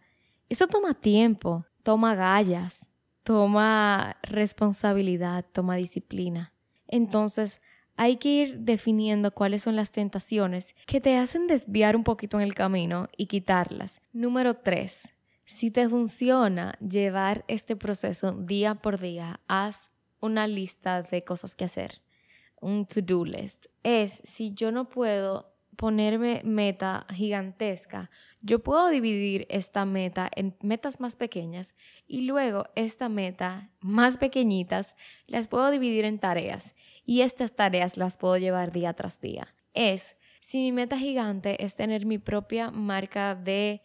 Eso 0.49 0.69
toma 0.69 0.95
tiempo, 0.95 1.67
toma 1.83 2.15
gallas, 2.15 2.89
toma 3.25 4.19
responsabilidad, 4.23 5.45
toma 5.51 5.75
disciplina. 5.75 6.53
Entonces, 6.87 7.59
hay 7.97 8.19
que 8.19 8.29
ir 8.29 8.59
definiendo 8.61 9.33
cuáles 9.33 9.63
son 9.63 9.75
las 9.75 9.91
tentaciones 9.91 10.77
que 10.87 11.01
te 11.01 11.17
hacen 11.17 11.49
desviar 11.49 11.97
un 11.97 12.05
poquito 12.05 12.39
en 12.39 12.45
el 12.45 12.55
camino 12.55 13.09
y 13.17 13.27
quitarlas. 13.27 14.01
Número 14.13 14.55
3. 14.55 15.09
Si 15.53 15.71
te 15.71 15.87
funciona 15.87 16.73
llevar 16.81 17.45
este 17.47 17.77
proceso 17.77 18.33
día 18.33 18.75
por 18.75 18.99
día, 18.99 19.41
haz 19.49 19.93
una 20.19 20.47
lista 20.47 21.03
de 21.03 21.25
cosas 21.25 21.55
que 21.55 21.67
hacer, 21.67 22.01
un 22.59 22.87
to-do 22.87 23.27
list. 23.27 23.67
Es 23.83 24.23
si 24.25 24.55
yo 24.55 24.73
no 24.73 24.89
puedo 24.89 25.55
ponerme 25.77 26.41
meta 26.43 27.07
gigantesca, 27.13 28.11
yo 28.41 28.61
puedo 28.61 28.89
dividir 28.89 29.47
esta 29.51 29.85
meta 29.85 30.31
en 30.35 30.57
metas 30.63 31.01
más 31.01 31.17
pequeñas 31.17 31.75
y 32.07 32.23
luego 32.23 32.65
esta 32.75 33.11
meta 33.11 33.71
más 33.81 34.17
pequeñitas 34.17 34.95
las 35.27 35.49
puedo 35.49 35.71
dividir 35.71 36.07
en 36.07 36.19
tareas 36.19 36.75
y 37.05 37.21
estas 37.21 37.55
tareas 37.55 37.99
las 37.99 38.17
puedo 38.17 38.39
llevar 38.39 38.73
día 38.73 38.95
tras 38.95 39.21
día. 39.21 39.55
Es 39.75 40.17
si 40.41 40.59
mi 40.59 40.73
meta 40.73 40.97
gigante 40.97 41.63
es 41.63 41.77
tener 41.77 42.07
mi 42.07 42.17
propia 42.17 42.71
marca 42.71 43.35
de 43.35 43.83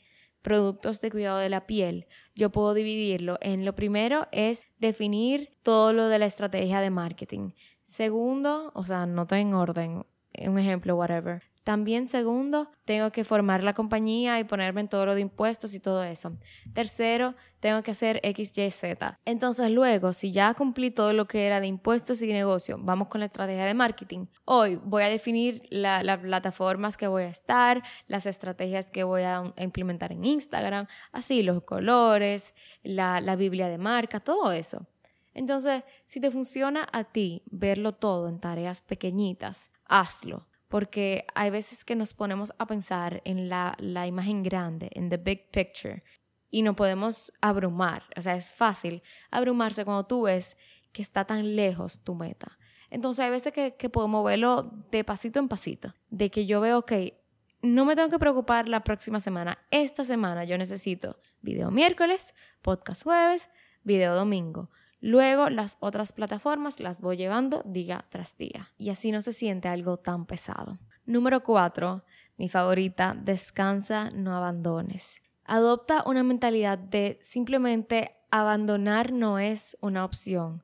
productos 0.48 1.02
de 1.02 1.12
cuidado 1.12 1.40
de 1.40 1.50
la 1.50 1.68
piel, 1.68 2.08
yo 2.34 2.52
puedo 2.52 2.74
dividirlo 2.74 3.38
en 3.42 3.66
lo 3.66 3.76
primero 3.76 4.28
es 4.32 4.66
definir 4.80 5.50
todo 5.62 5.92
lo 5.92 6.08
de 6.08 6.20
la 6.20 6.26
estrategia 6.26 6.80
de 6.80 6.90
marketing. 6.90 7.52
Segundo, 7.84 8.72
o 8.74 8.86
sea, 8.86 9.06
no 9.06 9.28
en 9.30 9.54
orden, 9.54 10.06
un 10.40 10.58
ejemplo, 10.58 10.96
whatever. 10.96 11.44
También 11.68 12.08
segundo, 12.08 12.70
tengo 12.86 13.12
que 13.12 13.26
formar 13.26 13.62
la 13.62 13.74
compañía 13.74 14.40
y 14.40 14.46
ponerme 14.46 14.80
en 14.80 14.88
todo 14.88 15.06
lo 15.06 15.16
de 15.16 15.20
impuestos 15.20 15.74
y 15.74 15.82
todo 15.82 16.02
eso. 16.02 16.32
Tercero, 16.72 17.36
tengo 17.60 17.84
que 17.84 17.92
hacer 17.92 18.22
X, 18.24 18.58
Y, 18.58 18.72
Z. 18.72 19.20
Entonces 19.26 19.70
luego, 19.70 20.14
si 20.14 20.32
ya 20.32 20.54
cumplí 20.54 20.92
todo 20.92 21.12
lo 21.12 21.28
que 21.28 21.46
era 21.46 21.60
de 21.60 21.68
impuestos 21.68 22.22
y 22.22 22.28
negocio, 22.28 22.78
vamos 22.80 23.10
con 23.10 23.20
la 23.20 23.26
estrategia 23.26 23.66
de 23.66 23.74
marketing. 23.74 24.28
Hoy 24.46 24.80
voy 24.82 25.04
a 25.04 25.10
definir 25.10 25.68
las 25.70 26.20
plataformas 26.20 26.96
que 26.96 27.08
voy 27.08 27.24
a 27.24 27.28
estar, 27.28 27.84
las 28.08 28.26
estrategias 28.28 28.90
que 28.90 29.04
voy 29.04 29.24
a 29.24 29.54
implementar 29.58 30.14
en 30.14 30.24
Instagram, 30.24 30.88
así 31.12 31.44
los 31.44 31.64
colores, 31.64 32.54
la, 32.82 33.20
la 33.20 33.36
Biblia 33.36 33.68
de 33.68 33.78
marca, 33.78 34.22
todo 34.22 34.54
eso. 34.54 34.88
Entonces, 35.34 35.84
si 36.06 36.22
te 36.22 36.32
funciona 36.32 36.88
a 36.94 37.04
ti 37.04 37.44
verlo 37.48 37.92
todo 37.92 38.30
en 38.30 38.40
tareas 38.40 38.82
pequeñitas, 38.82 39.70
hazlo 39.84 40.48
porque 40.68 41.26
hay 41.36 41.50
veces 41.50 41.86
que 41.86 41.96
nos 41.96 42.14
ponemos 42.14 42.54
a 42.58 42.68
pensar 42.68 43.22
en 43.26 43.50
la, 43.50 43.76
la 43.80 44.08
imagen 44.08 44.44
grande, 44.44 44.90
en 44.94 45.10
the 45.10 45.18
big 45.18 45.50
picture, 45.52 46.04
y 46.50 46.62
no 46.62 46.76
podemos 46.76 47.32
abrumar. 47.42 48.04
O 48.16 48.22
sea, 48.22 48.36
es 48.36 48.52
fácil 48.52 49.04
abrumarse 49.32 49.86
cuando 49.86 50.06
tú 50.06 50.24
ves 50.24 50.58
que 50.92 51.02
está 51.02 51.26
tan 51.26 51.56
lejos 51.56 52.04
tu 52.04 52.16
meta. 52.16 52.58
Entonces 52.90 53.26
hay 53.26 53.32
veces 53.32 53.52
que, 53.52 53.76
que 53.76 53.90
puedo 53.90 54.08
moverlo 54.08 54.72
de 54.92 55.04
pasito 55.04 55.40
en 55.40 55.50
pasito, 55.50 55.94
de 56.10 56.32
que 56.32 56.46
yo 56.46 56.62
veo, 56.62 56.86
que 56.86 57.22
no 57.62 57.86
me 57.86 57.96
tengo 57.96 58.10
que 58.10 58.20
preocupar 58.20 58.68
la 58.68 58.84
próxima 58.84 59.20
semana. 59.20 59.58
Esta 59.72 60.06
semana 60.06 60.46
yo 60.46 60.58
necesito 60.58 61.20
video 61.42 61.72
miércoles, 61.72 62.34
podcast 62.62 63.04
jueves, 63.04 63.50
video 63.84 64.16
domingo. 64.16 64.70
Luego 65.00 65.50
las 65.50 65.78
otras 65.80 66.12
plataformas 66.12 66.80
las 66.80 67.02
voy 67.02 67.18
llevando 67.18 67.62
día 67.66 68.06
tras 68.10 68.38
día 68.38 68.72
y 68.78 68.90
así 68.90 69.12
no 69.12 69.22
se 69.22 69.34
siente 69.34 69.68
algo 69.68 69.98
tan 69.98 70.26
pesado. 70.26 70.80
Número 71.06 71.44
4, 71.44 72.04
mi 72.38 72.50
favorita, 72.50 73.16
descansa, 73.16 74.10
no 74.12 74.36
abandones. 74.36 75.22
Adopta 75.46 76.04
una 76.06 76.24
mentalidad 76.24 76.78
de 76.78 77.20
simplemente 77.22 78.16
abandonar 78.32 79.14
no 79.14 79.40
es 79.40 79.78
una 79.82 80.04
opción, 80.04 80.64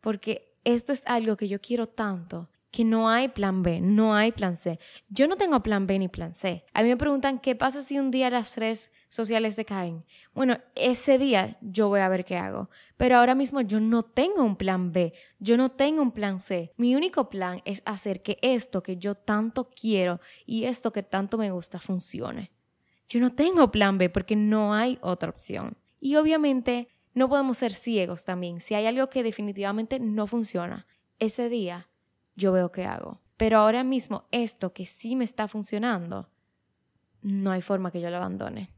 porque 0.00 0.54
esto 0.64 0.92
es 0.92 1.02
algo 1.06 1.36
que 1.36 1.48
yo 1.48 1.60
quiero 1.60 1.88
tanto 1.88 2.50
que 2.70 2.84
no 2.84 3.08
hay 3.08 3.28
plan 3.28 3.62
B, 3.62 3.80
no 3.80 4.14
hay 4.14 4.32
plan 4.32 4.56
C. 4.56 4.78
Yo 5.08 5.26
no 5.26 5.36
tengo 5.36 5.62
plan 5.62 5.86
B 5.86 5.98
ni 5.98 6.08
plan 6.08 6.34
C. 6.34 6.64
A 6.74 6.82
mí 6.82 6.88
me 6.88 6.96
preguntan, 6.96 7.38
¿qué 7.38 7.56
pasa 7.56 7.82
si 7.82 7.98
un 7.98 8.10
día 8.10 8.30
las 8.30 8.56
redes 8.56 8.92
sociales 9.08 9.54
se 9.54 9.64
caen? 9.64 10.04
Bueno, 10.34 10.58
ese 10.74 11.18
día 11.18 11.56
yo 11.60 11.88
voy 11.88 12.00
a 12.00 12.08
ver 12.08 12.24
qué 12.24 12.36
hago. 12.36 12.68
Pero 12.96 13.16
ahora 13.16 13.34
mismo 13.34 13.60
yo 13.62 13.80
no 13.80 14.02
tengo 14.02 14.42
un 14.42 14.56
plan 14.56 14.92
B, 14.92 15.14
yo 15.38 15.56
no 15.56 15.70
tengo 15.70 16.02
un 16.02 16.12
plan 16.12 16.40
C. 16.40 16.72
Mi 16.76 16.94
único 16.94 17.30
plan 17.30 17.62
es 17.64 17.82
hacer 17.86 18.22
que 18.22 18.38
esto 18.42 18.82
que 18.82 18.96
yo 18.98 19.14
tanto 19.14 19.70
quiero 19.70 20.20
y 20.44 20.64
esto 20.64 20.92
que 20.92 21.02
tanto 21.02 21.38
me 21.38 21.50
gusta 21.50 21.78
funcione. 21.78 22.52
Yo 23.08 23.20
no 23.20 23.32
tengo 23.34 23.70
plan 23.70 23.96
B 23.96 24.10
porque 24.10 24.36
no 24.36 24.74
hay 24.74 24.98
otra 25.00 25.30
opción. 25.30 25.78
Y 26.00 26.16
obviamente 26.16 26.88
no 27.14 27.28
podemos 27.28 27.56
ser 27.58 27.72
ciegos 27.72 28.24
también. 28.24 28.60
Si 28.60 28.74
hay 28.74 28.86
algo 28.86 29.08
que 29.08 29.22
definitivamente 29.22 29.98
no 29.98 30.26
funciona, 30.26 30.86
ese 31.18 31.48
día 31.48 31.88
yo 32.38 32.52
veo 32.52 32.72
qué 32.72 32.84
hago. 32.84 33.20
Pero 33.36 33.58
ahora 33.58 33.84
mismo 33.84 34.26
esto 34.30 34.72
que 34.72 34.86
sí 34.86 35.16
me 35.16 35.24
está 35.24 35.48
funcionando, 35.48 36.30
no 37.20 37.50
hay 37.50 37.60
forma 37.60 37.90
que 37.90 38.00
yo 38.00 38.08
lo 38.10 38.16
abandone. 38.16 38.72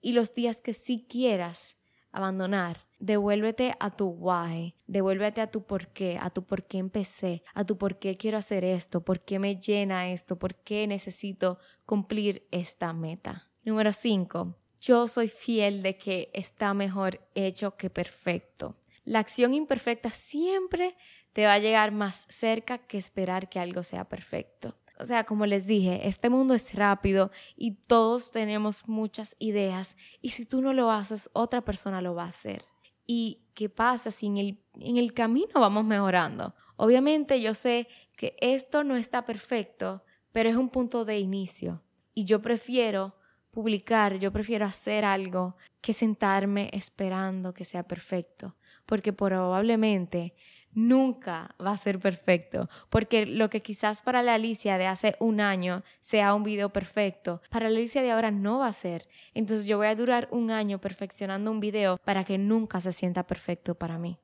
Y 0.00 0.12
los 0.12 0.34
días 0.34 0.60
que 0.60 0.74
sí 0.74 1.06
quieras 1.08 1.76
abandonar, 2.10 2.86
devuélvete 2.98 3.74
a 3.78 3.90
tu 3.90 4.08
why, 4.08 4.74
devuélvete 4.86 5.40
a 5.40 5.50
tu 5.50 5.64
por 5.64 5.88
qué, 5.88 6.18
a 6.20 6.30
tu 6.30 6.44
por 6.44 6.64
qué 6.64 6.78
empecé, 6.78 7.42
a 7.54 7.64
tu 7.64 7.76
por 7.76 7.98
qué 7.98 8.16
quiero 8.16 8.38
hacer 8.38 8.64
esto, 8.64 9.02
por 9.02 9.20
qué 9.20 9.38
me 9.38 9.56
llena 9.56 10.10
esto, 10.10 10.38
por 10.38 10.54
qué 10.54 10.86
necesito 10.86 11.58
cumplir 11.84 12.46
esta 12.50 12.92
meta. 12.92 13.50
Número 13.64 13.92
5. 13.92 14.54
Yo 14.80 15.08
soy 15.08 15.28
fiel 15.28 15.82
de 15.82 15.98
que 15.98 16.30
está 16.32 16.72
mejor 16.72 17.20
hecho 17.34 17.76
que 17.76 17.90
perfecto. 17.90 18.76
La 19.04 19.18
acción 19.20 19.54
imperfecta 19.54 20.10
siempre 20.10 20.96
te 21.36 21.44
va 21.44 21.52
a 21.52 21.58
llegar 21.58 21.92
más 21.92 22.26
cerca 22.30 22.78
que 22.78 22.96
esperar 22.96 23.50
que 23.50 23.60
algo 23.60 23.82
sea 23.82 24.08
perfecto. 24.08 24.74
O 24.98 25.04
sea, 25.04 25.24
como 25.24 25.44
les 25.44 25.66
dije, 25.66 26.08
este 26.08 26.30
mundo 26.30 26.54
es 26.54 26.72
rápido 26.72 27.30
y 27.58 27.72
todos 27.72 28.32
tenemos 28.32 28.88
muchas 28.88 29.36
ideas 29.38 29.96
y 30.22 30.30
si 30.30 30.46
tú 30.46 30.62
no 30.62 30.72
lo 30.72 30.90
haces, 30.90 31.28
otra 31.34 31.60
persona 31.60 32.00
lo 32.00 32.14
va 32.14 32.24
a 32.24 32.28
hacer. 32.28 32.64
¿Y 33.06 33.42
qué 33.52 33.68
pasa 33.68 34.10
si 34.10 34.28
en 34.28 34.38
el, 34.38 34.62
en 34.80 34.96
el 34.96 35.12
camino 35.12 35.60
vamos 35.60 35.84
mejorando? 35.84 36.54
Obviamente 36.76 37.38
yo 37.42 37.52
sé 37.52 37.86
que 38.16 38.34
esto 38.40 38.82
no 38.82 38.96
está 38.96 39.26
perfecto, 39.26 40.04
pero 40.32 40.48
es 40.48 40.56
un 40.56 40.70
punto 40.70 41.04
de 41.04 41.18
inicio 41.18 41.82
y 42.14 42.24
yo 42.24 42.40
prefiero 42.40 43.14
publicar, 43.50 44.18
yo 44.18 44.32
prefiero 44.32 44.64
hacer 44.64 45.04
algo 45.04 45.58
que 45.82 45.92
sentarme 45.92 46.70
esperando 46.72 47.52
que 47.52 47.66
sea 47.66 47.82
perfecto, 47.82 48.56
porque 48.86 49.12
probablemente 49.12 50.34
nunca 50.76 51.54
va 51.60 51.72
a 51.72 51.78
ser 51.78 51.98
perfecto, 51.98 52.68
porque 52.90 53.26
lo 53.26 53.50
que 53.50 53.62
quizás 53.62 54.02
para 54.02 54.22
la 54.22 54.34
Alicia 54.34 54.78
de 54.78 54.86
hace 54.86 55.16
un 55.18 55.40
año 55.40 55.82
sea 56.00 56.34
un 56.34 56.44
video 56.44 56.68
perfecto, 56.68 57.40
para 57.50 57.68
la 57.68 57.78
Alicia 57.78 58.02
de 58.02 58.12
ahora 58.12 58.30
no 58.30 58.58
va 58.58 58.68
a 58.68 58.72
ser. 58.72 59.08
Entonces 59.34 59.66
yo 59.66 59.78
voy 59.78 59.88
a 59.88 59.96
durar 59.96 60.28
un 60.30 60.50
año 60.50 60.78
perfeccionando 60.78 61.50
un 61.50 61.60
video 61.60 61.98
para 62.04 62.24
que 62.24 62.38
nunca 62.38 62.80
se 62.80 62.92
sienta 62.92 63.26
perfecto 63.26 63.74
para 63.74 63.98
mí. 63.98 64.18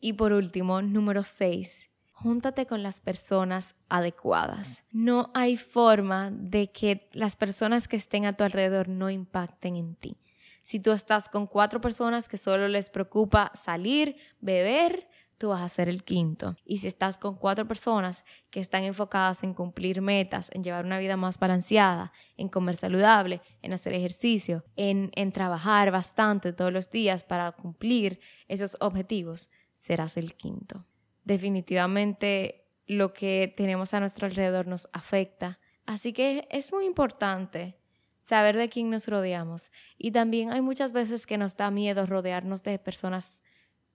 Y 0.00 0.14
por 0.14 0.32
último, 0.32 0.80
número 0.80 1.24
6. 1.24 1.90
Júntate 2.12 2.66
con 2.66 2.82
las 2.82 3.00
personas 3.00 3.74
adecuadas. 3.88 4.84
No 4.90 5.30
hay 5.34 5.56
forma 5.56 6.30
de 6.32 6.72
que 6.72 7.08
las 7.12 7.36
personas 7.36 7.86
que 7.86 7.96
estén 7.96 8.24
a 8.24 8.32
tu 8.32 8.44
alrededor 8.44 8.88
no 8.88 9.10
impacten 9.10 9.76
en 9.76 9.94
ti. 9.94 10.16
Si 10.64 10.80
tú 10.80 10.92
estás 10.92 11.28
con 11.28 11.46
cuatro 11.46 11.80
personas 11.80 12.28
que 12.28 12.36
solo 12.36 12.68
les 12.68 12.90
preocupa 12.90 13.52
salir, 13.54 14.16
beber, 14.40 15.07
tú 15.38 15.48
vas 15.50 15.62
a 15.62 15.68
ser 15.68 15.88
el 15.88 16.04
quinto. 16.04 16.56
Y 16.64 16.78
si 16.78 16.88
estás 16.88 17.16
con 17.16 17.36
cuatro 17.36 17.66
personas 17.66 18.24
que 18.50 18.60
están 18.60 18.82
enfocadas 18.82 19.42
en 19.44 19.54
cumplir 19.54 20.02
metas, 20.02 20.50
en 20.52 20.64
llevar 20.64 20.84
una 20.84 20.98
vida 20.98 21.16
más 21.16 21.38
balanceada, 21.38 22.10
en 22.36 22.48
comer 22.48 22.76
saludable, 22.76 23.40
en 23.62 23.72
hacer 23.72 23.94
ejercicio, 23.94 24.64
en, 24.76 25.10
en 25.14 25.32
trabajar 25.32 25.90
bastante 25.90 26.52
todos 26.52 26.72
los 26.72 26.90
días 26.90 27.22
para 27.22 27.52
cumplir 27.52 28.20
esos 28.48 28.76
objetivos, 28.80 29.48
serás 29.76 30.16
el 30.16 30.34
quinto. 30.34 30.84
Definitivamente 31.24 32.66
lo 32.86 33.12
que 33.12 33.52
tenemos 33.56 33.94
a 33.94 34.00
nuestro 34.00 34.26
alrededor 34.26 34.66
nos 34.66 34.88
afecta. 34.92 35.60
Así 35.86 36.12
que 36.12 36.48
es 36.50 36.72
muy 36.72 36.84
importante 36.84 37.78
saber 38.20 38.56
de 38.56 38.68
quién 38.68 38.90
nos 38.90 39.08
rodeamos. 39.08 39.70
Y 39.96 40.10
también 40.10 40.50
hay 40.50 40.60
muchas 40.60 40.92
veces 40.92 41.26
que 41.26 41.38
nos 41.38 41.56
da 41.56 41.70
miedo 41.70 42.06
rodearnos 42.06 42.62
de 42.62 42.78
personas 42.78 43.42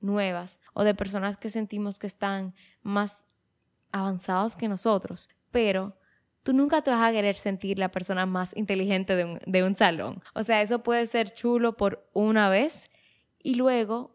nuevas 0.03 0.57
o 0.73 0.83
de 0.83 0.93
personas 0.93 1.37
que 1.37 1.49
sentimos 1.49 1.99
que 1.99 2.07
están 2.07 2.53
más 2.81 3.25
avanzados 3.91 4.55
que 4.55 4.67
nosotros, 4.67 5.29
pero 5.51 5.97
tú 6.43 6.53
nunca 6.53 6.81
te 6.81 6.91
vas 6.91 7.09
a 7.09 7.11
querer 7.11 7.35
sentir 7.35 7.79
la 7.79 7.89
persona 7.89 8.25
más 8.25 8.51
inteligente 8.55 9.15
de 9.15 9.25
un, 9.25 9.39
de 9.45 9.63
un 9.63 9.75
salón. 9.75 10.21
O 10.33 10.43
sea, 10.43 10.61
eso 10.61 10.83
puede 10.83 11.07
ser 11.07 11.33
chulo 11.33 11.77
por 11.77 12.07
una 12.13 12.49
vez 12.49 12.89
y 13.41 13.55
luego 13.55 14.13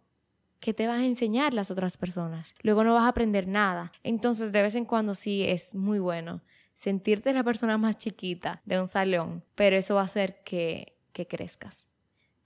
¿qué 0.61 0.74
te 0.74 0.87
vas 0.87 1.01
a 1.01 1.05
enseñar 1.05 1.55
las 1.55 1.70
otras 1.70 1.96
personas? 1.96 2.55
Luego 2.62 2.85
no 2.85 2.94
vas 2.94 3.05
a 3.05 3.09
aprender 3.09 3.46
nada. 3.46 3.90
Entonces, 4.03 4.53
de 4.53 4.62
vez 4.62 4.74
en 4.74 4.85
cuando 4.85 5.14
sí 5.14 5.44
es 5.44 5.74
muy 5.74 5.98
bueno 5.98 6.42
sentirte 6.74 7.33
la 7.33 7.44
persona 7.44 7.79
más 7.79 7.98
chiquita 7.98 8.62
de 8.64 8.81
un 8.81 8.87
salón, 8.87 9.44
pero 9.55 9.77
eso 9.77 9.96
va 9.96 10.03
a 10.03 10.05
hacer 10.05 10.42
que, 10.44 10.96
que 11.12 11.27
crezcas. 11.27 11.87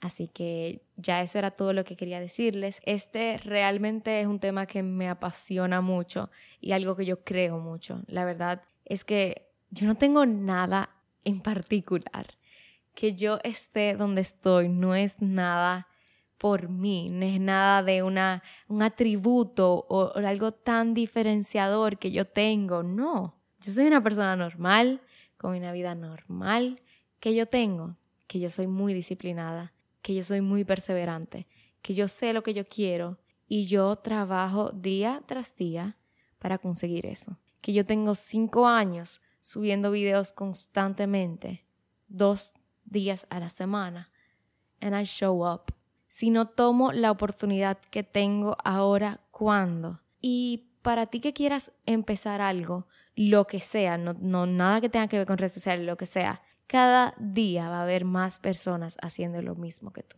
Así 0.02 0.26
que 0.26 0.82
ya 0.96 1.22
eso 1.22 1.38
era 1.38 1.52
todo 1.52 1.72
lo 1.72 1.84
que 1.84 1.94
quería 1.94 2.18
decirles. 2.18 2.80
Este 2.82 3.38
realmente 3.38 4.20
es 4.20 4.26
un 4.26 4.40
tema 4.40 4.66
que 4.66 4.82
me 4.82 5.08
apasiona 5.08 5.80
mucho 5.80 6.28
y 6.60 6.72
algo 6.72 6.96
que 6.96 7.06
yo 7.06 7.22
creo 7.22 7.60
mucho. 7.60 8.02
La 8.08 8.24
verdad 8.24 8.62
es 8.84 9.04
que 9.04 9.48
yo 9.70 9.86
no 9.86 9.94
tengo 9.94 10.26
nada 10.26 10.90
en 11.24 11.40
particular. 11.40 12.26
Que 12.94 13.14
yo 13.14 13.38
esté 13.44 13.94
donde 13.94 14.22
estoy 14.22 14.68
no 14.68 14.96
es 14.96 15.22
nada 15.22 15.86
por 16.36 16.68
mí, 16.68 17.08
no 17.08 17.24
es 17.24 17.38
nada 17.38 17.84
de 17.84 18.02
una, 18.02 18.42
un 18.66 18.82
atributo 18.82 19.86
o, 19.88 20.06
o 20.06 20.18
algo 20.18 20.50
tan 20.50 20.94
diferenciador 20.94 21.96
que 21.96 22.10
yo 22.10 22.26
tengo. 22.26 22.82
No, 22.82 23.36
yo 23.60 23.72
soy 23.72 23.86
una 23.86 24.02
persona 24.02 24.34
normal, 24.34 25.00
con 25.36 25.54
una 25.54 25.70
vida 25.70 25.94
normal 25.94 26.82
que 27.20 27.36
yo 27.36 27.46
tengo, 27.46 27.94
que 28.26 28.40
yo 28.40 28.50
soy 28.50 28.66
muy 28.66 28.94
disciplinada 28.94 29.72
que 30.02 30.14
yo 30.14 30.22
soy 30.24 30.40
muy 30.40 30.64
perseverante, 30.64 31.46
que 31.80 31.94
yo 31.94 32.08
sé 32.08 32.32
lo 32.32 32.42
que 32.42 32.54
yo 32.54 32.66
quiero 32.66 33.18
y 33.48 33.66
yo 33.66 33.96
trabajo 33.96 34.70
día 34.70 35.22
tras 35.26 35.56
día 35.56 35.96
para 36.38 36.58
conseguir 36.58 37.06
eso. 37.06 37.38
Que 37.60 37.72
yo 37.72 37.86
tengo 37.86 38.14
cinco 38.14 38.66
años 38.66 39.20
subiendo 39.40 39.90
videos 39.90 40.32
constantemente, 40.32 41.64
dos 42.08 42.54
días 42.84 43.26
a 43.30 43.40
la 43.40 43.50
semana, 43.50 44.10
and 44.80 45.00
I 45.00 45.04
show 45.04 45.46
up. 45.46 45.72
Si 46.08 46.30
no 46.30 46.48
tomo 46.48 46.92
la 46.92 47.10
oportunidad 47.10 47.78
que 47.78 48.02
tengo 48.02 48.56
ahora, 48.64 49.20
¿cuándo? 49.30 50.00
Y 50.20 50.68
para 50.82 51.06
ti 51.06 51.20
que 51.20 51.32
quieras 51.32 51.72
empezar 51.86 52.40
algo, 52.40 52.86
lo 53.14 53.46
que 53.46 53.60
sea, 53.60 53.96
no, 53.98 54.14
no 54.14 54.46
nada 54.46 54.80
que 54.80 54.88
tenga 54.88 55.08
que 55.08 55.18
ver 55.18 55.26
con 55.26 55.38
redes 55.38 55.54
sociales, 55.54 55.86
lo 55.86 55.96
que 55.96 56.06
sea, 56.06 56.42
cada 56.66 57.14
día 57.18 57.68
va 57.68 57.80
a 57.80 57.82
haber 57.82 58.04
más 58.04 58.38
personas 58.38 58.96
haciendo 59.02 59.42
lo 59.42 59.54
mismo 59.54 59.92
que 59.92 60.02
tú. 60.02 60.16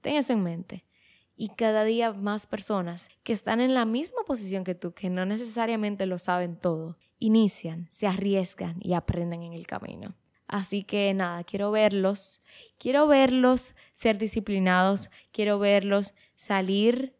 Ten 0.00 0.16
eso 0.16 0.32
en 0.32 0.42
mente. 0.42 0.84
Y 1.36 1.50
cada 1.50 1.84
día 1.84 2.12
más 2.12 2.46
personas 2.46 3.08
que 3.22 3.32
están 3.32 3.60
en 3.60 3.72
la 3.72 3.84
misma 3.84 4.22
posición 4.26 4.64
que 4.64 4.74
tú, 4.74 4.92
que 4.92 5.08
no 5.08 5.24
necesariamente 5.24 6.04
lo 6.06 6.18
saben 6.18 6.56
todo, 6.56 6.98
inician, 7.20 7.88
se 7.90 8.08
arriesgan 8.08 8.76
y 8.80 8.94
aprenden 8.94 9.42
en 9.42 9.52
el 9.52 9.66
camino. 9.66 10.16
Así 10.48 10.82
que 10.82 11.14
nada, 11.14 11.44
quiero 11.44 11.70
verlos, 11.70 12.40
quiero 12.78 13.06
verlos 13.06 13.74
ser 13.94 14.18
disciplinados, 14.18 15.10
quiero 15.30 15.58
verlos 15.58 16.14
salir 16.36 17.14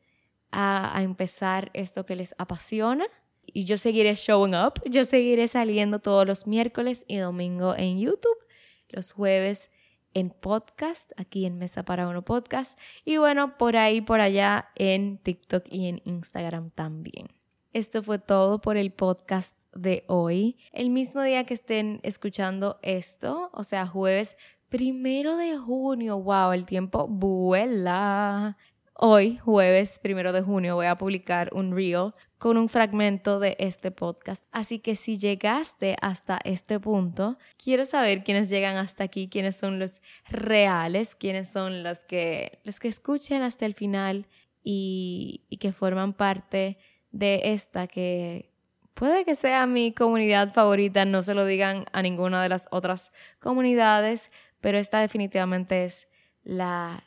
a, 0.50 0.96
a, 0.96 1.02
empezar 1.02 1.70
esto 1.74 2.04
que 2.06 2.16
les 2.16 2.34
apasiona. 2.38 3.06
Y 3.46 3.64
yo 3.64 3.78
seguiré 3.78 4.14
showing 4.14 4.54
up, 4.54 4.82
yo 4.84 5.04
seguiré 5.04 5.46
saliendo 5.46 6.00
todos 6.00 6.26
los 6.26 6.46
miércoles 6.46 7.04
y 7.06 7.18
domingo 7.18 7.74
en 7.76 7.98
YouTube 7.98 8.47
los 8.90 9.12
jueves 9.12 9.70
en 10.14 10.30
podcast, 10.30 11.12
aquí 11.16 11.46
en 11.46 11.58
Mesa 11.58 11.84
para 11.84 12.08
Uno 12.08 12.24
Podcast, 12.24 12.78
y 13.04 13.18
bueno, 13.18 13.56
por 13.58 13.76
ahí, 13.76 14.00
por 14.00 14.20
allá 14.20 14.70
en 14.74 15.18
TikTok 15.18 15.64
y 15.70 15.88
en 15.88 16.02
Instagram 16.04 16.70
también. 16.70 17.28
Esto 17.72 18.02
fue 18.02 18.18
todo 18.18 18.60
por 18.60 18.76
el 18.76 18.90
podcast 18.90 19.56
de 19.74 20.04
hoy. 20.08 20.56
El 20.72 20.90
mismo 20.90 21.22
día 21.22 21.44
que 21.44 21.54
estén 21.54 22.00
escuchando 22.02 22.78
esto, 22.82 23.50
o 23.52 23.62
sea, 23.62 23.86
jueves 23.86 24.36
primero 24.68 25.36
de 25.36 25.56
junio, 25.56 26.18
wow, 26.20 26.52
el 26.52 26.66
tiempo 26.66 27.06
vuela. 27.06 28.56
Hoy, 29.00 29.36
jueves 29.36 30.00
primero 30.00 30.32
de 30.32 30.42
junio, 30.42 30.74
voy 30.74 30.86
a 30.86 30.98
publicar 30.98 31.50
un 31.52 31.72
reel 31.72 32.14
con 32.36 32.56
un 32.56 32.68
fragmento 32.68 33.38
de 33.38 33.56
este 33.60 33.92
podcast. 33.92 34.44
Así 34.50 34.80
que 34.80 34.96
si 34.96 35.18
llegaste 35.18 35.94
hasta 36.02 36.40
este 36.42 36.80
punto, 36.80 37.38
quiero 37.62 37.86
saber 37.86 38.24
quiénes 38.24 38.50
llegan 38.50 38.76
hasta 38.76 39.04
aquí, 39.04 39.28
quiénes 39.28 39.54
son 39.54 39.78
los 39.78 40.00
reales, 40.28 41.14
quiénes 41.14 41.48
son 41.48 41.84
los 41.84 42.00
que, 42.00 42.58
los 42.64 42.80
que 42.80 42.88
escuchan 42.88 43.42
hasta 43.42 43.66
el 43.66 43.74
final 43.74 44.26
y, 44.64 45.44
y 45.48 45.58
que 45.58 45.70
forman 45.70 46.12
parte 46.12 46.76
de 47.12 47.40
esta 47.44 47.86
que 47.86 48.50
puede 48.94 49.24
que 49.24 49.36
sea 49.36 49.64
mi 49.66 49.92
comunidad 49.92 50.52
favorita, 50.52 51.04
no 51.04 51.22
se 51.22 51.34
lo 51.34 51.44
digan 51.44 51.84
a 51.92 52.02
ninguna 52.02 52.42
de 52.42 52.48
las 52.48 52.66
otras 52.72 53.10
comunidades, 53.38 54.32
pero 54.60 54.76
esta 54.76 55.00
definitivamente 55.00 55.84
es 55.84 56.08
la, 56.42 57.04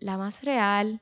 la 0.00 0.16
más 0.16 0.42
real, 0.42 1.00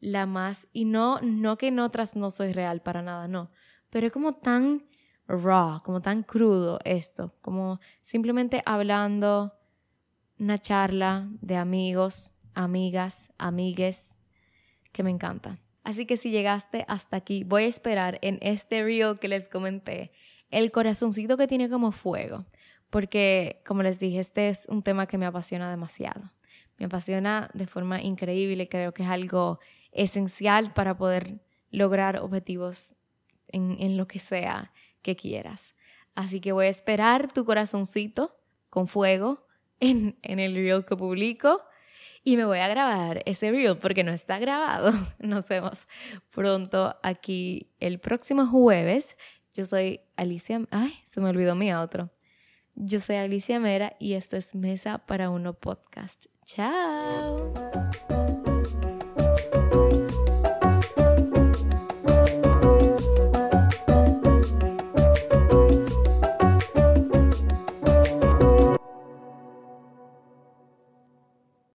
la 0.00 0.26
más, 0.26 0.66
y 0.72 0.84
no, 0.84 1.20
no 1.22 1.58
que 1.58 1.68
en 1.68 1.78
otras 1.78 2.16
no 2.16 2.30
soy 2.30 2.52
real 2.52 2.82
para 2.82 3.02
nada, 3.02 3.28
no, 3.28 3.50
pero 3.90 4.06
es 4.06 4.12
como 4.12 4.34
tan 4.34 4.86
raw, 5.26 5.82
como 5.82 6.00
tan 6.00 6.22
crudo 6.22 6.78
esto, 6.84 7.34
como 7.40 7.80
simplemente 8.02 8.62
hablando 8.64 9.54
una 10.38 10.58
charla 10.58 11.28
de 11.40 11.56
amigos, 11.56 12.32
amigas, 12.54 13.32
amigues, 13.38 14.14
que 14.92 15.02
me 15.02 15.10
encanta. 15.10 15.58
Así 15.84 16.06
que 16.06 16.16
si 16.16 16.30
llegaste 16.30 16.84
hasta 16.88 17.16
aquí, 17.16 17.44
voy 17.44 17.64
a 17.64 17.66
esperar 17.66 18.18
en 18.22 18.38
este 18.42 18.82
reel 18.82 19.18
que 19.18 19.28
les 19.28 19.48
comenté 19.48 20.12
el 20.50 20.70
corazoncito 20.70 21.36
que 21.36 21.46
tiene 21.46 21.68
como 21.68 21.92
fuego, 21.92 22.46
porque 22.90 23.62
como 23.66 23.82
les 23.82 23.98
dije, 23.98 24.18
este 24.20 24.48
es 24.48 24.66
un 24.68 24.82
tema 24.82 25.06
que 25.06 25.18
me 25.18 25.26
apasiona 25.26 25.70
demasiado. 25.70 26.32
Me 26.78 26.86
apasiona 26.86 27.50
de 27.54 27.66
forma 27.66 28.00
increíble, 28.00 28.68
creo 28.68 28.94
que 28.94 29.02
es 29.02 29.08
algo 29.08 29.58
esencial 29.92 30.72
para 30.72 30.96
poder 30.96 31.40
lograr 31.70 32.18
objetivos 32.18 32.94
en, 33.48 33.76
en 33.80 33.96
lo 33.96 34.06
que 34.06 34.18
sea 34.18 34.72
que 35.02 35.16
quieras. 35.16 35.74
Así 36.14 36.40
que 36.40 36.52
voy 36.52 36.66
a 36.66 36.70
esperar 36.70 37.32
tu 37.32 37.44
corazoncito 37.44 38.34
con 38.70 38.88
fuego 38.88 39.46
en, 39.80 40.18
en 40.22 40.38
el 40.38 40.54
reel 40.54 40.84
que 40.84 40.96
publico 40.96 41.62
y 42.24 42.36
me 42.36 42.44
voy 42.44 42.58
a 42.58 42.68
grabar 42.68 43.22
ese 43.24 43.50
reel 43.50 43.78
porque 43.78 44.04
no 44.04 44.12
está 44.12 44.38
grabado. 44.38 44.92
Nos 45.18 45.48
vemos 45.48 45.80
pronto 46.30 46.96
aquí 47.02 47.70
el 47.80 48.00
próximo 48.00 48.46
jueves. 48.46 49.16
Yo 49.54 49.66
soy 49.66 50.00
Alicia. 50.16 50.60
Ay, 50.70 50.94
se 51.04 51.20
me 51.20 51.30
olvidó 51.30 51.54
mi 51.54 51.72
otro. 51.72 52.10
Yo 52.74 53.00
soy 53.00 53.16
Alicia 53.16 53.58
Mera 53.58 53.96
y 53.98 54.12
esto 54.12 54.36
es 54.36 54.54
Mesa 54.54 54.98
para 54.98 55.30
Uno 55.30 55.54
Podcast. 55.54 56.26
Chao. 56.44 57.52